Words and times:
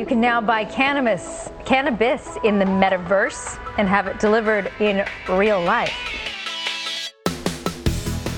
You 0.00 0.06
can 0.06 0.18
now 0.18 0.40
buy 0.40 0.64
cannabis, 0.64 1.50
cannabis 1.66 2.38
in 2.42 2.58
the 2.58 2.64
metaverse 2.64 3.60
and 3.76 3.86
have 3.86 4.06
it 4.06 4.18
delivered 4.18 4.72
in 4.80 5.04
real 5.28 5.60
life. 5.60 5.92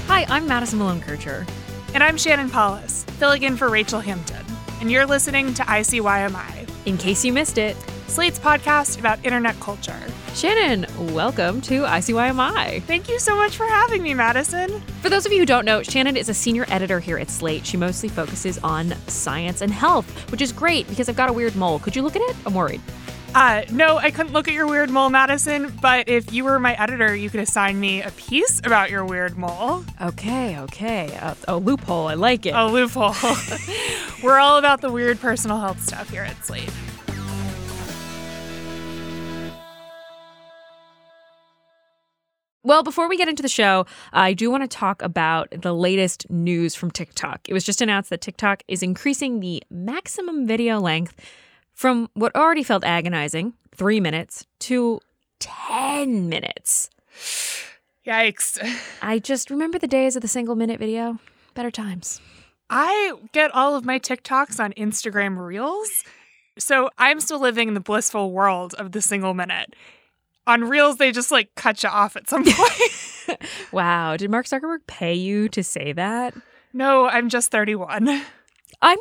Hi, 0.08 0.26
I'm 0.28 0.48
Madison 0.48 0.80
Malone 0.80 1.00
Kircher. 1.00 1.46
And 1.94 2.02
I'm 2.02 2.16
Shannon 2.16 2.50
Paulus, 2.50 3.04
filling 3.04 3.44
in 3.44 3.56
for 3.56 3.68
Rachel 3.68 4.00
Hampton. 4.00 4.44
And 4.80 4.90
you're 4.90 5.06
listening 5.06 5.54
to 5.54 5.62
ICYMI. 5.62 6.68
In 6.86 6.98
case 6.98 7.24
you 7.24 7.32
missed 7.32 7.58
it, 7.58 7.76
Slate's 8.12 8.38
podcast 8.38 8.98
about 8.98 9.24
internet 9.24 9.58
culture. 9.58 9.98
Shannon, 10.34 10.84
welcome 11.14 11.62
to 11.62 11.84
ICYMI. 11.84 12.82
Thank 12.82 13.08
you 13.08 13.18
so 13.18 13.34
much 13.34 13.56
for 13.56 13.64
having 13.64 14.02
me, 14.02 14.12
Madison. 14.12 14.82
For 15.00 15.08
those 15.08 15.24
of 15.24 15.32
you 15.32 15.38
who 15.38 15.46
don't 15.46 15.64
know, 15.64 15.82
Shannon 15.82 16.18
is 16.18 16.28
a 16.28 16.34
senior 16.34 16.66
editor 16.68 17.00
here 17.00 17.16
at 17.16 17.30
Slate. 17.30 17.64
She 17.64 17.78
mostly 17.78 18.10
focuses 18.10 18.58
on 18.58 18.92
science 19.06 19.62
and 19.62 19.72
health, 19.72 20.30
which 20.30 20.42
is 20.42 20.52
great 20.52 20.86
because 20.88 21.08
I've 21.08 21.16
got 21.16 21.30
a 21.30 21.32
weird 21.32 21.56
mole. 21.56 21.78
Could 21.78 21.96
you 21.96 22.02
look 22.02 22.14
at 22.14 22.20
it? 22.20 22.36
I'm 22.44 22.52
worried. 22.52 22.82
Uh, 23.34 23.62
no, 23.72 23.96
I 23.96 24.10
couldn't 24.10 24.34
look 24.34 24.46
at 24.46 24.52
your 24.52 24.66
weird 24.66 24.90
mole, 24.90 25.08
Madison, 25.08 25.72
but 25.80 26.06
if 26.06 26.34
you 26.34 26.44
were 26.44 26.58
my 26.60 26.74
editor, 26.74 27.16
you 27.16 27.30
could 27.30 27.40
assign 27.40 27.80
me 27.80 28.02
a 28.02 28.10
piece 28.10 28.58
about 28.58 28.90
your 28.90 29.06
weird 29.06 29.38
mole. 29.38 29.86
Okay, 30.02 30.58
okay. 30.58 31.16
Uh, 31.16 31.34
a 31.48 31.56
loophole. 31.56 32.08
I 32.08 32.14
like 32.14 32.44
it. 32.44 32.50
A 32.50 32.66
loophole. 32.66 33.14
We're 34.22 34.38
all 34.38 34.58
about 34.58 34.82
the 34.82 34.92
weird 34.92 35.18
personal 35.18 35.58
health 35.60 35.80
stuff 35.82 36.10
here 36.10 36.24
at 36.24 36.44
Slate. 36.44 36.70
Well, 42.64 42.84
before 42.84 43.08
we 43.08 43.16
get 43.16 43.28
into 43.28 43.42
the 43.42 43.48
show, 43.48 43.86
I 44.12 44.34
do 44.34 44.48
want 44.48 44.62
to 44.62 44.68
talk 44.68 45.02
about 45.02 45.48
the 45.50 45.74
latest 45.74 46.30
news 46.30 46.76
from 46.76 46.92
TikTok. 46.92 47.48
It 47.48 47.54
was 47.54 47.64
just 47.64 47.80
announced 47.80 48.08
that 48.10 48.20
TikTok 48.20 48.62
is 48.68 48.84
increasing 48.84 49.40
the 49.40 49.64
maximum 49.68 50.46
video 50.46 50.78
length 50.78 51.16
from 51.74 52.08
what 52.14 52.34
already 52.36 52.62
felt 52.62 52.84
agonizing, 52.84 53.54
three 53.74 53.98
minutes, 53.98 54.46
to 54.60 55.00
10 55.40 56.28
minutes. 56.28 56.88
Yikes. 58.06 58.58
I 59.02 59.18
just 59.18 59.50
remember 59.50 59.80
the 59.80 59.88
days 59.88 60.14
of 60.14 60.22
the 60.22 60.28
single 60.28 60.54
minute 60.54 60.78
video. 60.78 61.18
Better 61.54 61.72
times. 61.72 62.20
I 62.70 63.14
get 63.32 63.52
all 63.52 63.74
of 63.74 63.84
my 63.84 63.98
TikToks 63.98 64.62
on 64.62 64.72
Instagram 64.74 65.36
Reels. 65.36 65.90
So 66.58 66.90
I'm 66.96 67.18
still 67.18 67.40
living 67.40 67.66
in 67.66 67.74
the 67.74 67.80
blissful 67.80 68.30
world 68.30 68.74
of 68.74 68.92
the 68.92 69.02
single 69.02 69.34
minute 69.34 69.74
on 70.46 70.64
Reels, 70.64 70.96
they 70.96 71.12
just 71.12 71.30
like 71.30 71.54
cut 71.54 71.82
you 71.82 71.88
off 71.88 72.16
at 72.16 72.28
some 72.28 72.44
point. 72.46 73.38
wow. 73.72 74.16
Did 74.16 74.30
Mark 74.30 74.46
Zuckerberg 74.46 74.86
pay 74.86 75.14
you 75.14 75.48
to 75.50 75.62
say 75.62 75.92
that? 75.92 76.34
No, 76.72 77.06
I'm 77.08 77.28
just 77.28 77.50
31. 77.50 78.22
I'm 78.80 78.98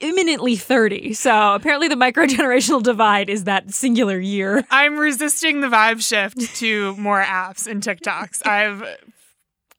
imminently 0.00 0.56
30. 0.56 1.12
So 1.14 1.54
apparently 1.54 1.88
the 1.88 1.94
microgenerational 1.94 2.82
divide 2.82 3.28
is 3.28 3.44
that 3.44 3.72
singular 3.74 4.18
year. 4.18 4.64
I'm 4.70 4.98
resisting 4.98 5.60
the 5.60 5.68
vibe 5.68 6.06
shift 6.06 6.56
to 6.56 6.96
more 6.96 7.22
apps 7.22 7.66
and 7.66 7.82
TikToks. 7.82 8.46
I've 8.46 8.82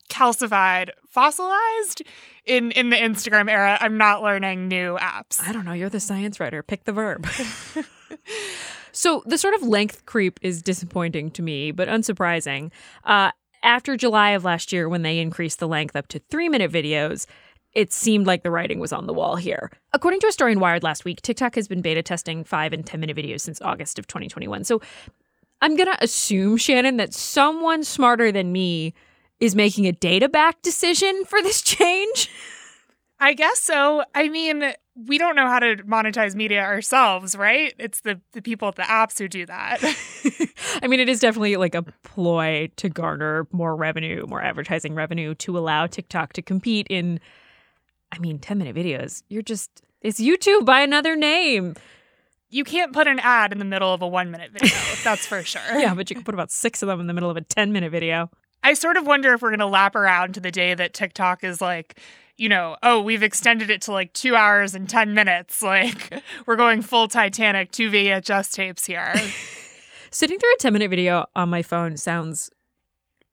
calcified, 0.09 0.89
fossilized 1.09 2.01
in 2.45 2.71
in 2.71 2.89
the 2.89 2.95
Instagram 2.95 3.49
era. 3.49 3.77
I'm 3.81 3.97
not 3.97 4.21
learning 4.23 4.67
new 4.67 4.97
apps. 4.97 5.41
I 5.41 5.51
don't 5.51 5.65
know, 5.65 5.73
you're 5.73 5.89
the 5.89 5.99
science 5.99 6.39
writer. 6.39 6.63
Pick 6.63 6.85
the 6.85 6.93
verb. 6.93 7.27
So 8.97 9.21
the 9.27 9.37
sort 9.37 9.53
of 9.53 9.61
length 9.61 10.07
creep 10.07 10.39
is 10.41 10.63
disappointing 10.63 11.29
to 11.31 11.43
me, 11.43 11.69
but 11.69 11.87
unsurprising. 11.87 12.71
Uh, 13.03 13.29
after 13.61 13.95
July 13.95 14.31
of 14.31 14.43
last 14.43 14.73
year, 14.73 14.89
when 14.89 15.03
they 15.03 15.19
increased 15.19 15.59
the 15.59 15.67
length 15.67 15.95
up 15.95 16.07
to 16.07 16.19
three 16.31 16.49
minute 16.49 16.71
videos, 16.71 17.27
it 17.73 17.93
seemed 17.93 18.25
like 18.25 18.41
the 18.41 18.49
writing 18.49 18.79
was 18.79 18.91
on 18.91 19.05
the 19.05 19.13
wall 19.13 19.35
here. 19.35 19.71
According 19.93 20.21
to 20.21 20.27
a 20.27 20.31
story 20.31 20.51
in 20.51 20.59
Wired 20.59 20.81
last 20.81 21.05
week, 21.05 21.21
TikTok 21.21 21.53
has 21.53 21.67
been 21.67 21.81
beta 21.81 22.01
testing 22.01 22.43
five 22.43 22.73
and 22.73 22.83
10 22.83 22.99
minute 22.99 23.15
videos 23.15 23.41
since 23.41 23.61
August 23.61 23.99
of 23.99 24.07
2021. 24.07 24.63
So 24.63 24.81
I'm 25.61 25.75
going 25.75 25.91
to 25.91 26.03
assume, 26.03 26.57
Shannon, 26.57 26.97
that 26.97 27.13
someone 27.13 27.83
smarter 27.83 28.31
than 28.31 28.51
me 28.51 28.95
is 29.39 29.55
making 29.55 29.85
a 29.85 29.91
data 29.91 30.27
back 30.27 30.63
decision 30.63 31.23
for 31.25 31.39
this 31.43 31.61
change. 31.61 32.31
I 33.19 33.33
guess 33.33 33.59
so. 33.59 34.03
I 34.13 34.29
mean, 34.29 34.73
we 34.95 35.17
don't 35.17 35.35
know 35.35 35.47
how 35.47 35.59
to 35.59 35.77
monetize 35.77 36.35
media 36.35 36.61
ourselves, 36.61 37.35
right? 37.35 37.73
It's 37.79 38.01
the, 38.01 38.21
the 38.33 38.41
people 38.41 38.67
at 38.67 38.75
the 38.75 38.83
apps 38.83 39.17
who 39.17 39.27
do 39.27 39.45
that. 39.45 39.79
I 40.83 40.87
mean, 40.87 40.99
it 40.99 41.09
is 41.09 41.19
definitely 41.19 41.55
like 41.55 41.75
a 41.75 41.83
ploy 42.03 42.69
to 42.77 42.89
garner 42.89 43.47
more 43.51 43.75
revenue, 43.75 44.25
more 44.27 44.41
advertising 44.41 44.93
revenue 44.93 45.35
to 45.35 45.57
allow 45.57 45.87
TikTok 45.87 46.33
to 46.33 46.41
compete 46.41 46.87
in, 46.89 47.19
I 48.11 48.19
mean, 48.19 48.39
10 48.39 48.57
minute 48.57 48.75
videos. 48.75 49.23
You're 49.29 49.41
just, 49.41 49.81
it's 50.01 50.19
YouTube 50.19 50.65
by 50.65 50.81
another 50.81 51.15
name. 51.15 51.75
You 52.49 52.63
can't 52.63 52.93
put 52.93 53.07
an 53.07 53.19
ad 53.19 53.51
in 53.51 53.59
the 53.59 53.65
middle 53.65 53.93
of 53.93 54.01
a 54.01 54.07
one 54.07 54.31
minute 54.31 54.51
video, 54.51 54.75
that's 55.03 55.25
for 55.25 55.43
sure. 55.43 55.79
yeah, 55.79 55.93
but 55.93 56.09
you 56.09 56.15
can 56.15 56.23
put 56.23 56.33
about 56.33 56.51
six 56.51 56.81
of 56.81 56.87
them 56.87 56.99
in 56.99 57.07
the 57.07 57.13
middle 57.13 57.29
of 57.29 57.37
a 57.37 57.41
10 57.41 57.71
minute 57.71 57.91
video. 57.91 58.29
I 58.63 58.73
sort 58.73 58.97
of 58.97 59.05
wonder 59.05 59.33
if 59.33 59.41
we're 59.41 59.49
going 59.49 59.59
to 59.59 59.67
lap 59.67 59.95
around 59.95 60.33
to 60.33 60.39
the 60.39 60.51
day 60.51 60.73
that 60.73 60.93
TikTok 60.93 61.43
is 61.43 61.61
like, 61.61 61.99
you 62.37 62.49
know, 62.49 62.77
oh, 62.83 63.01
we've 63.01 63.23
extended 63.23 63.69
it 63.69 63.81
to 63.83 63.91
like 63.91 64.13
two 64.13 64.35
hours 64.35 64.75
and 64.75 64.87
10 64.87 65.13
minutes. 65.13 65.61
Like, 65.67 66.23
we're 66.45 66.55
going 66.55 66.81
full 66.81 67.09
Titanic, 67.09 67.71
two 67.71 67.91
VHS 67.91 68.53
tapes 68.53 68.85
here. 68.85 69.13
Sitting 70.11 70.39
through 70.39 70.53
a 70.53 70.57
10 70.57 70.71
minute 70.71 70.89
video 70.89 71.25
on 71.35 71.49
my 71.49 71.61
phone 71.61 71.97
sounds 71.97 72.49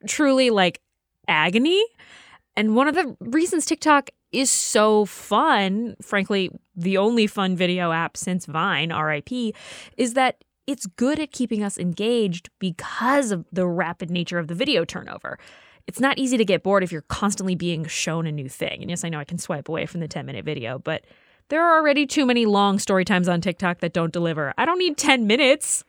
truly 0.08 0.50
like 0.50 0.80
agony. 1.28 1.84
And 2.56 2.74
one 2.74 2.88
of 2.88 2.96
the 2.96 3.16
reasons 3.20 3.66
TikTok 3.66 4.10
is 4.32 4.50
so 4.50 5.04
fun, 5.04 5.94
frankly, 6.02 6.50
the 6.74 6.96
only 6.98 7.28
fun 7.28 7.56
video 7.56 7.92
app 7.92 8.16
since 8.16 8.46
Vine, 8.46 8.92
RIP, 8.92 9.54
is 9.96 10.14
that 10.14 10.42
it's 10.66 10.86
good 10.86 11.20
at 11.20 11.30
keeping 11.30 11.62
us 11.62 11.78
engaged 11.78 12.50
because 12.58 13.30
of 13.30 13.46
the 13.52 13.66
rapid 13.66 14.10
nature 14.10 14.38
of 14.38 14.48
the 14.48 14.54
video 14.54 14.84
turnover 14.84 15.38
it's 15.86 16.00
not 16.00 16.18
easy 16.18 16.36
to 16.36 16.44
get 16.44 16.62
bored 16.62 16.82
if 16.82 16.92
you're 16.92 17.02
constantly 17.02 17.54
being 17.54 17.84
shown 17.86 18.26
a 18.26 18.32
new 18.32 18.48
thing. 18.48 18.80
And 18.80 18.90
yes, 18.90 19.04
I 19.04 19.08
know 19.08 19.18
I 19.18 19.24
can 19.24 19.38
swipe 19.38 19.68
away 19.68 19.86
from 19.86 20.00
the 20.00 20.08
10 20.08 20.24
minute 20.26 20.44
video, 20.44 20.78
but 20.78 21.04
there 21.48 21.62
are 21.62 21.78
already 21.78 22.06
too 22.06 22.24
many 22.24 22.46
long 22.46 22.78
story 22.78 23.04
times 23.04 23.28
on 23.28 23.40
TikTok 23.40 23.80
that 23.80 23.92
don't 23.92 24.12
deliver. 24.12 24.54
I 24.56 24.64
don't 24.64 24.78
need 24.78 24.96
10 24.96 25.26
minutes. 25.26 25.84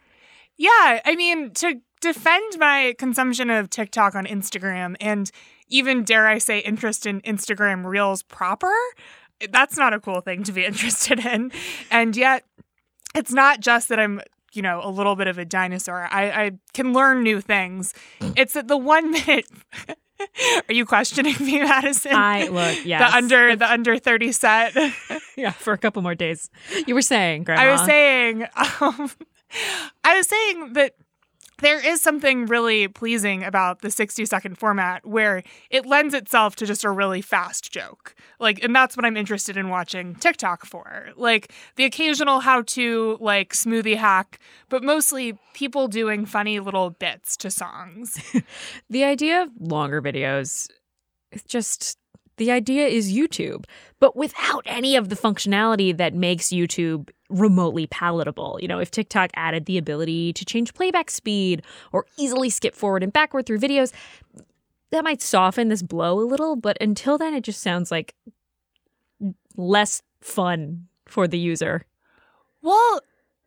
Yeah, 0.58 1.02
I 1.06 1.16
mean, 1.16 1.52
to 1.56 1.82
defend 2.02 2.60
my 2.60 2.96
consumption 2.98 3.50
of 3.50 3.70
TikTok 3.70 4.16
on 4.16 4.26
Instagram 4.26 4.96
and 5.00 5.32
even, 5.68 6.04
dare 6.04 6.28
I 6.28 6.38
say, 6.38 6.60
interest 6.60 7.06
in 7.06 7.22
Instagram 7.22 7.86
Reels 7.86 8.22
proper, 8.22 8.74
that's 9.50 9.78
not 9.78 9.94
a 9.94 10.00
cool 10.00 10.22
thing 10.22 10.44
to 10.44 10.52
be 10.52 10.66
interested 10.66 11.26
in. 11.26 11.52
And 11.90 12.16
yet, 12.16 12.44
it's 13.14 13.32
not 13.32 13.62
just 13.62 13.90
that 13.90 14.00
I'm 14.00 14.22
you 14.56 14.62
know, 14.62 14.82
a 14.84 14.90
little 14.90 15.16
bit 15.16 15.28
of 15.28 15.38
a 15.38 15.46
dinosaur. 15.46 16.08
I, 16.12 16.46
I 16.46 16.52
can 16.74 16.94
learn 16.94 17.24
new 17.24 17.42
things. 17.42 17.94
Mm. 18.22 18.34
It's 18.38 18.54
that 18.54 18.68
the 18.68 18.78
one 18.78 19.12
minute. 19.12 19.48
Are 20.70 20.74
you 20.74 20.86
questioning 20.86 21.36
me, 21.42 21.60
Madison? 21.60 22.14
I 22.14 22.48
look, 22.48 22.78
yes. 22.86 23.12
The 23.12 23.18
under 23.18 23.56
the 23.58 23.70
under 23.70 23.98
thirty 23.98 24.32
set. 24.32 24.74
yeah, 25.36 25.52
for 25.52 25.74
a 25.74 25.78
couple 25.78 26.02
more 26.02 26.16
days. 26.16 26.50
You 26.88 26.96
were 26.96 27.02
saying, 27.02 27.44
Grandma. 27.44 27.64
I 27.64 27.72
was 27.72 27.82
saying, 27.82 28.44
um, 28.44 29.12
I 30.06 30.18
was 30.18 30.28
saying 30.28 30.74
that 30.74 30.96
there 31.60 31.86
is 31.86 32.02
something 32.02 32.46
really 32.46 32.88
pleasing 32.88 33.44
about 33.44 33.82
the 33.82 33.90
60 33.90 34.26
second 34.26 34.58
format 34.58 35.06
where 35.06 35.44
it 35.70 35.86
lends 35.86 36.14
itself 36.14 36.56
to 36.58 36.66
just 36.66 36.84
a 36.84 36.90
really 36.90 37.22
fast 37.22 37.72
joke. 37.72 38.16
Like, 38.40 38.64
and 38.64 38.76
that's 38.76 38.98
what 38.98 39.06
I'm 39.06 39.18
interested 39.18 39.58
in 39.58 39.70
watching 39.70 40.16
TikTok 40.16 40.66
for. 40.66 41.10
Like, 41.16 41.52
the 41.76 41.86
occasional 41.86 42.42
how 42.42 42.64
to, 42.64 43.18
like, 43.20 43.54
smoothie 43.54 43.98
hack, 43.98 44.40
but 44.70 44.84
mostly 44.84 45.38
people 45.54 45.88
doing 45.88 46.26
funny 46.26 46.60
little 46.60 46.90
bits 46.90 47.38
to 47.38 47.50
songs. 47.50 48.20
the 48.90 49.04
idea 49.04 49.44
of 49.44 49.50
longer 49.60 50.02
videos, 50.02 50.70
just 51.48 51.98
the 52.38 52.52
idea 52.52 52.88
is 52.88 53.14
YouTube, 53.14 53.66
but 54.00 54.16
without 54.16 54.64
any 54.66 54.96
of 54.96 55.10
the 55.10 55.16
functionality 55.16 55.96
that 55.96 56.14
makes 56.14 56.50
YouTube 56.50 57.10
remotely 57.30 57.88
palatable. 57.88 58.60
You 58.62 58.68
know, 58.68 58.80
if 58.80 58.92
TikTok 58.92 59.32
added 59.36 59.66
the 59.66 59.78
ability 59.78 60.34
to 60.34 60.46
change 60.46 60.74
playback 60.74 61.10
speed 61.10 61.64
or 61.92 62.06
easily 62.18 62.50
skip 62.50 62.76
forward 62.76 63.04
and 63.04 63.12
backward 63.14 63.46
through 63.46 63.60
videos, 63.60 63.92
that 64.92 65.04
might 65.04 65.22
soften 65.22 65.70
this 65.70 65.82
blow 65.82 66.20
a 66.20 66.26
little, 66.26 66.56
but 66.56 66.78
until 66.80 67.18
then, 67.18 67.34
it 67.34 67.44
just 67.44 67.62
sounds 67.62 67.92
like 67.92 68.16
less 69.58 70.02
fun 70.22 70.88
for 71.08 71.28
the 71.28 71.40
user. 71.40 71.86
Well, 72.62 73.02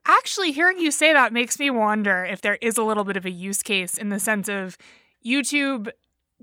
actually, 0.06 0.52
hearing 0.52 0.78
you 0.78 0.90
say 0.90 1.12
that 1.12 1.32
makes 1.32 1.58
me 1.58 1.70
wonder 1.70 2.24
if 2.24 2.40
there 2.40 2.58
is 2.60 2.76
a 2.76 2.82
little 2.82 3.04
bit 3.04 3.16
of 3.16 3.24
a 3.24 3.30
use 3.30 3.62
case 3.62 3.96
in 3.96 4.08
the 4.08 4.20
sense 4.20 4.48
of 4.48 4.76
YouTube 5.24 5.90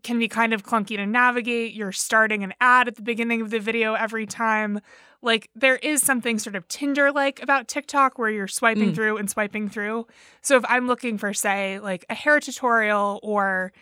can 0.06 0.20
be 0.20 0.28
kind 0.30 0.54
of 0.54 0.64
clunky 0.64 0.96
to 0.98 1.06
navigate. 1.06 1.74
You're 1.74 1.92
starting 1.92 2.44
an 2.44 2.54
ad 2.62 2.88
at 2.88 2.96
the 2.96 3.02
beginning 3.02 3.42
of 3.42 3.50
the 3.50 3.60
video 3.60 3.96
every 3.96 4.26
time. 4.28 4.80
Like, 5.22 5.50
there 5.56 5.78
is 5.78 6.04
something 6.04 6.38
sort 6.38 6.56
of 6.56 6.68
Tinder 6.68 7.12
like 7.12 7.42
about 7.42 7.68
TikTok 7.68 8.20
where 8.20 8.30
you're 8.30 8.48
swiping 8.48 8.92
Mm. 8.92 8.96
through 8.96 9.18
and 9.18 9.30
swiping 9.30 9.68
through. 9.68 10.06
So, 10.42 10.56
if 10.58 10.64
I'm 10.70 10.86
looking 10.88 11.18
for, 11.18 11.34
say, 11.34 11.80
like 11.80 12.06
a 12.10 12.14
hair 12.14 12.40
tutorial 12.40 13.20
or 13.24 13.74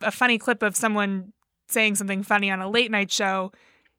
a 0.00 0.12
funny 0.12 0.38
clip 0.38 0.62
of 0.62 0.76
someone 0.76 1.32
saying 1.66 1.96
something 1.96 2.22
funny 2.22 2.50
on 2.50 2.60
a 2.60 2.70
late 2.70 2.90
night 2.90 3.10
show, 3.10 3.50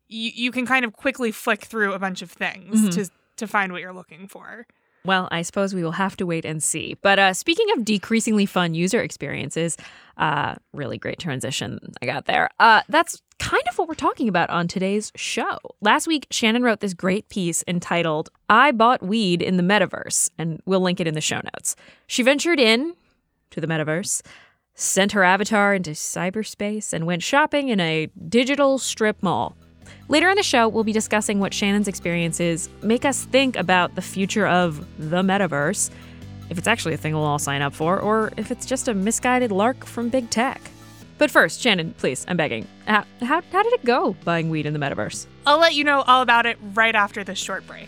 you, 0.07 0.31
you 0.33 0.51
can 0.51 0.65
kind 0.65 0.85
of 0.85 0.93
quickly 0.93 1.31
flick 1.31 1.65
through 1.65 1.91
a 1.93 1.99
bunch 1.99 2.21
of 2.21 2.31
things 2.31 2.79
Mhm. 2.81 2.93
to, 2.93 3.09
to 3.37 3.47
find 3.47 3.71
what 3.73 3.81
you're 3.81 3.93
looking 3.93 4.27
for. 4.27 4.65
Well, 5.05 5.27
I 5.31 5.41
suppose 5.41 5.75
we 5.75 5.83
will 5.83 5.91
have 5.91 6.15
to 6.17 6.25
wait 6.25 6.45
and 6.45 6.63
see. 6.63 6.95
But 7.01 7.19
uh, 7.19 7.33
speaking 7.33 7.67
of 7.71 7.83
decreasingly 7.83 8.45
fun 8.45 8.73
user 8.73 9.01
experiences, 9.01 9.75
uh, 10.17 10.55
really 10.71 10.97
great 10.97 11.19
transition 11.19 11.79
I 12.01 12.05
got 12.05 12.25
there. 12.25 12.49
Uh, 12.57 12.83
that's 12.87 13.21
kind 13.37 13.63
of 13.69 13.77
what 13.77 13.89
we're 13.89 13.95
talking 13.95 14.29
about 14.29 14.49
on 14.49 14.69
today's 14.69 15.11
show. 15.15 15.57
Last 15.81 16.07
week, 16.07 16.27
Shannon 16.31 16.63
wrote 16.63 16.79
this 16.79 16.93
great 16.93 17.27
piece 17.27 17.65
entitled 17.67 18.29
I 18.47 18.71
Bought 18.71 19.03
Weed 19.03 19.41
in 19.41 19.57
the 19.57 19.63
Metaverse, 19.63 20.29
and 20.37 20.61
we'll 20.65 20.79
link 20.79 21.01
it 21.01 21.07
in 21.07 21.15
the 21.15 21.21
show 21.21 21.41
notes. 21.53 21.75
She 22.07 22.23
ventured 22.23 22.59
in 22.59 22.95
to 23.51 23.59
the 23.59 23.67
metaverse, 23.67 24.21
sent 24.73 25.11
her 25.11 25.25
avatar 25.25 25.73
into 25.73 25.91
cyberspace, 25.91 26.93
and 26.93 27.05
went 27.05 27.23
shopping 27.23 27.67
in 27.67 27.81
a 27.81 28.07
digital 28.29 28.77
strip 28.77 29.21
mall. 29.21 29.57
Later 30.07 30.29
in 30.29 30.35
the 30.35 30.43
show, 30.43 30.67
we'll 30.67 30.83
be 30.83 30.91
discussing 30.91 31.39
what 31.39 31.53
Shannon's 31.53 31.87
experiences 31.87 32.69
make 32.81 33.05
us 33.05 33.25
think 33.25 33.55
about 33.55 33.95
the 33.95 34.01
future 34.01 34.47
of 34.47 34.85
the 34.97 35.21
metaverse, 35.21 35.89
if 36.49 36.57
it's 36.57 36.67
actually 36.67 36.93
a 36.93 36.97
thing 36.97 37.13
we'll 37.13 37.23
all 37.23 37.39
sign 37.39 37.61
up 37.61 37.73
for, 37.73 37.99
or 37.99 38.31
if 38.37 38.51
it's 38.51 38.65
just 38.65 38.87
a 38.87 38.93
misguided 38.93 39.51
lark 39.51 39.85
from 39.85 40.09
big 40.09 40.29
tech. 40.29 40.61
But 41.17 41.31
first, 41.31 41.61
Shannon, 41.61 41.93
please, 41.97 42.25
I'm 42.27 42.37
begging. 42.37 42.67
How, 42.85 43.05
how, 43.21 43.41
how 43.51 43.63
did 43.63 43.73
it 43.73 43.85
go 43.85 44.15
buying 44.23 44.49
weed 44.49 44.65
in 44.65 44.73
the 44.73 44.79
metaverse? 44.79 45.25
I'll 45.45 45.59
let 45.59 45.73
you 45.73 45.83
know 45.83 46.01
all 46.01 46.21
about 46.21 46.45
it 46.45 46.57
right 46.73 46.95
after 46.95 47.23
this 47.23 47.39
short 47.39 47.65
break. 47.65 47.87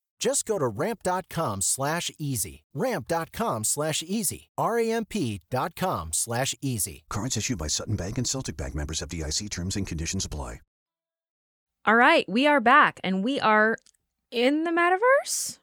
Just 0.21 0.45
go 0.45 0.59
to 0.59 0.67
ramp.com 0.67 1.61
slash 1.61 2.11
easy. 2.19 2.63
Ramp.com 2.75 3.63
slash 3.63 4.03
easy. 4.05 4.49
R-A-M-P 4.55 5.41
dot 5.49 5.75
com 5.75 6.13
slash 6.13 6.53
easy. 6.61 7.03
Cards 7.09 7.37
issued 7.37 7.57
by 7.57 7.65
Sutton 7.65 7.95
Bank 7.95 8.19
and 8.19 8.27
Celtic 8.27 8.55
Bank 8.55 8.75
members 8.75 9.01
FDIC 9.01 9.49
terms 9.49 9.75
and 9.75 9.87
conditions 9.87 10.23
apply. 10.23 10.61
All 11.85 11.95
right, 11.95 12.29
we 12.29 12.45
are 12.45 12.61
back, 12.61 12.99
and 13.03 13.23
we 13.23 13.39
are 13.39 13.75
in 14.29 14.63
the 14.65 14.69
metaverse? 14.69 15.57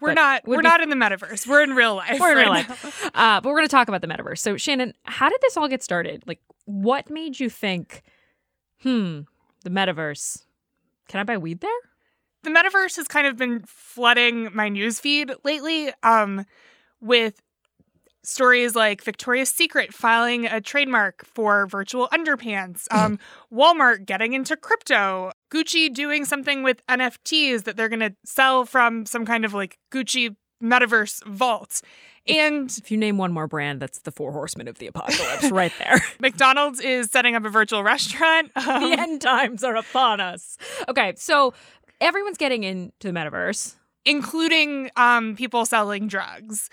We're 0.00 0.08
But 0.08 0.14
not 0.14 0.42
we're 0.48 0.56
be- 0.56 0.62
not 0.64 0.80
in 0.82 0.90
the 0.90 0.96
metaverse. 0.96 1.46
We're 1.46 1.62
in 1.62 1.76
real 1.76 1.94
life. 1.94 2.18
We're 2.18 2.32
in 2.32 2.38
real 2.38 2.48
life. 2.48 3.10
Uh, 3.14 3.40
but 3.40 3.44
we're 3.50 3.54
going 3.58 3.68
to 3.68 3.70
talk 3.70 3.86
about 3.86 4.00
the 4.00 4.08
metaverse. 4.08 4.38
So, 4.40 4.56
Shannon, 4.56 4.94
how 5.04 5.28
did 5.28 5.38
this 5.42 5.56
all 5.56 5.68
get 5.68 5.80
started? 5.84 6.24
Like, 6.26 6.40
what 6.64 7.08
made 7.08 7.38
you 7.38 7.48
think, 7.48 8.02
hmm, 8.80 9.20
the 9.62 9.70
metaverse? 9.70 10.44
Can 11.08 11.20
I 11.20 11.22
buy 11.22 11.38
weed 11.38 11.60
there? 11.60 11.70
The 12.42 12.50
metaverse 12.50 12.96
has 12.96 13.08
kind 13.08 13.26
of 13.26 13.36
been 13.36 13.62
flooding 13.66 14.50
my 14.54 14.68
newsfeed 14.70 15.34
lately 15.44 15.92
um, 16.02 16.44
with 17.00 17.40
stories 18.24 18.76
like 18.76 19.02
Victoria's 19.02 19.48
Secret 19.50 19.92
filing 19.92 20.46
a 20.46 20.60
trademark 20.60 21.24
for 21.26 21.66
virtual 21.66 22.08
underpants, 22.12 22.86
um, 22.92 23.18
Walmart 23.52 24.06
getting 24.06 24.32
into 24.32 24.56
crypto, 24.56 25.32
Gucci 25.52 25.92
doing 25.92 26.24
something 26.24 26.62
with 26.62 26.86
NFTs 26.86 27.64
that 27.64 27.76
they're 27.76 27.88
going 27.88 28.00
to 28.00 28.14
sell 28.24 28.64
from 28.64 29.06
some 29.06 29.26
kind 29.26 29.44
of 29.44 29.54
like 29.54 29.78
Gucci 29.90 30.36
metaverse 30.62 31.24
vault. 31.24 31.80
And 32.28 32.70
If 32.78 32.92
you 32.92 32.96
name 32.96 33.18
one 33.18 33.32
more 33.32 33.48
brand, 33.48 33.82
that's 33.82 33.98
the 33.98 34.12
Four 34.12 34.30
Horsemen 34.30 34.68
of 34.68 34.78
the 34.78 34.86
Apocalypse 34.86 35.50
right 35.50 35.72
there. 35.80 36.00
McDonald's 36.20 36.78
is 36.78 37.10
setting 37.10 37.34
up 37.34 37.44
a 37.44 37.48
virtual 37.48 37.82
restaurant. 37.82 38.52
the 38.54 38.70
Um, 38.70 38.92
end 38.92 39.20
times 39.20 39.64
are 39.64 39.74
upon 39.74 40.20
us. 40.20 40.56
Okay, 40.88 41.14
so 41.16 41.52
everyone's 42.02 42.36
getting 42.36 42.64
into 42.64 42.92
the 43.00 43.10
metaverse. 43.10 43.76
including 44.04 44.90
um, 44.96 45.36
people 45.36 45.64
selling 45.64 46.08
drugs. 46.08 46.68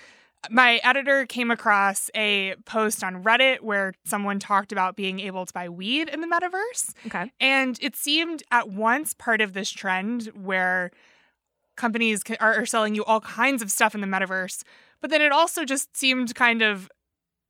My 0.49 0.79
editor 0.83 1.25
came 1.25 1.51
across 1.51 2.09
a 2.15 2.55
post 2.65 3.03
on 3.03 3.23
Reddit 3.23 3.59
where 3.59 3.93
someone 4.05 4.39
talked 4.39 4.71
about 4.71 4.95
being 4.95 5.19
able 5.19 5.45
to 5.45 5.53
buy 5.53 5.67
weed 5.67 6.07
in 6.07 6.21
the 6.21 6.27
metaverse. 6.27 6.93
Okay. 7.07 7.31
And 7.39 7.77
it 7.81 7.95
seemed 7.95 8.41
at 8.49 8.69
once 8.69 9.13
part 9.13 9.41
of 9.41 9.53
this 9.53 9.69
trend 9.69 10.27
where 10.33 10.91
companies 11.75 12.21
are, 12.39 12.65
selling 12.65 12.95
you 12.95 13.03
all 13.05 13.21
kinds 13.21 13.61
of 13.61 13.69
stuff 13.69 13.93
in 13.93 14.01
the 14.01 14.07
metaverse. 14.07 14.63
But 15.01 15.11
then 15.11 15.21
it 15.21 15.31
also 15.31 15.65
just 15.65 15.95
seemed 15.95 16.33
kind 16.35 16.61
of 16.61 16.89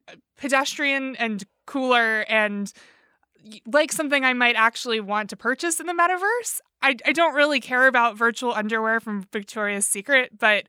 uh, 0.07 0.15
pedestrian 0.37 1.15
and 1.17 1.43
cooler 1.67 2.21
and 2.27 2.73
like 3.65 3.91
something 3.91 4.23
I 4.23 4.33
might 4.33 4.55
actually 4.55 4.99
want 4.99 5.29
to 5.31 5.37
purchase 5.37 5.79
in 5.79 5.85
the 5.85 5.93
metaverse. 5.93 6.59
I, 6.81 6.95
I 7.05 7.11
don't 7.11 7.35
really 7.35 7.59
care 7.59 7.87
about 7.87 8.17
virtual 8.17 8.53
underwear 8.53 8.99
from 8.99 9.25
Victoria's 9.31 9.87
Secret, 9.87 10.37
but 10.37 10.65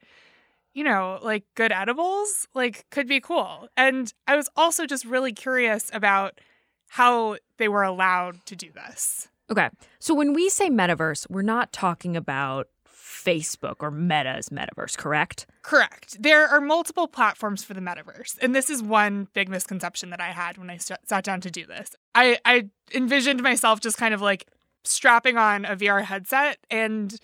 you 0.73 0.85
know, 0.85 1.19
like 1.23 1.45
good 1.55 1.73
edibles, 1.73 2.47
like 2.55 2.89
could 2.91 3.09
be 3.09 3.21
cool. 3.21 3.69
And 3.77 4.12
I 4.27 4.37
was 4.37 4.49
also 4.57 4.87
just 4.87 5.05
really 5.05 5.33
curious 5.33 5.91
about 5.93 6.41
how 6.89 7.37
they 7.59 7.69
were 7.69 7.83
allowed 7.83 8.45
to 8.47 8.57
do 8.57 8.71
this. 8.73 9.29
Okay. 9.50 9.69
So 9.99 10.15
when 10.15 10.33
we 10.33 10.49
say 10.49 10.71
metaverse, 10.71 11.29
we're 11.29 11.43
not 11.43 11.73
talking 11.73 12.17
about 12.17 12.69
Facebook 13.11 13.76
or 13.81 13.90
Meta's 13.90 14.49
metaverse, 14.49 14.97
correct? 14.97 15.47
Correct. 15.62 16.23
There 16.23 16.47
are 16.47 16.61
multiple 16.61 17.09
platforms 17.09 17.64
for 17.64 17.75
the 17.75 17.81
metaverse. 17.81 18.38
And 18.40 18.55
this 18.55 18.71
is 18.71 18.83
one 18.83 19.29
big 19.35 19.49
misconception 19.49 20.11
that 20.11 20.21
I 20.21 20.29
had 20.29 20.57
when 20.57 20.71
I 20.71 20.76
st- 20.76 21.00
sat 21.09 21.25
down 21.25 21.40
to 21.43 21.50
do 21.50 21.67
this. 21.67 21.90
I, 22.14 22.38
I 22.45 22.69
envisioned 22.95 23.43
myself 23.43 23.81
just 23.81 23.99
kind 23.99 24.14
of 24.14 24.23
like 24.23 24.49
strapping 24.85 25.37
on 25.37 25.64
a 25.64 25.76
VR 25.76 26.05
headset 26.05 26.59
and 26.71 27.14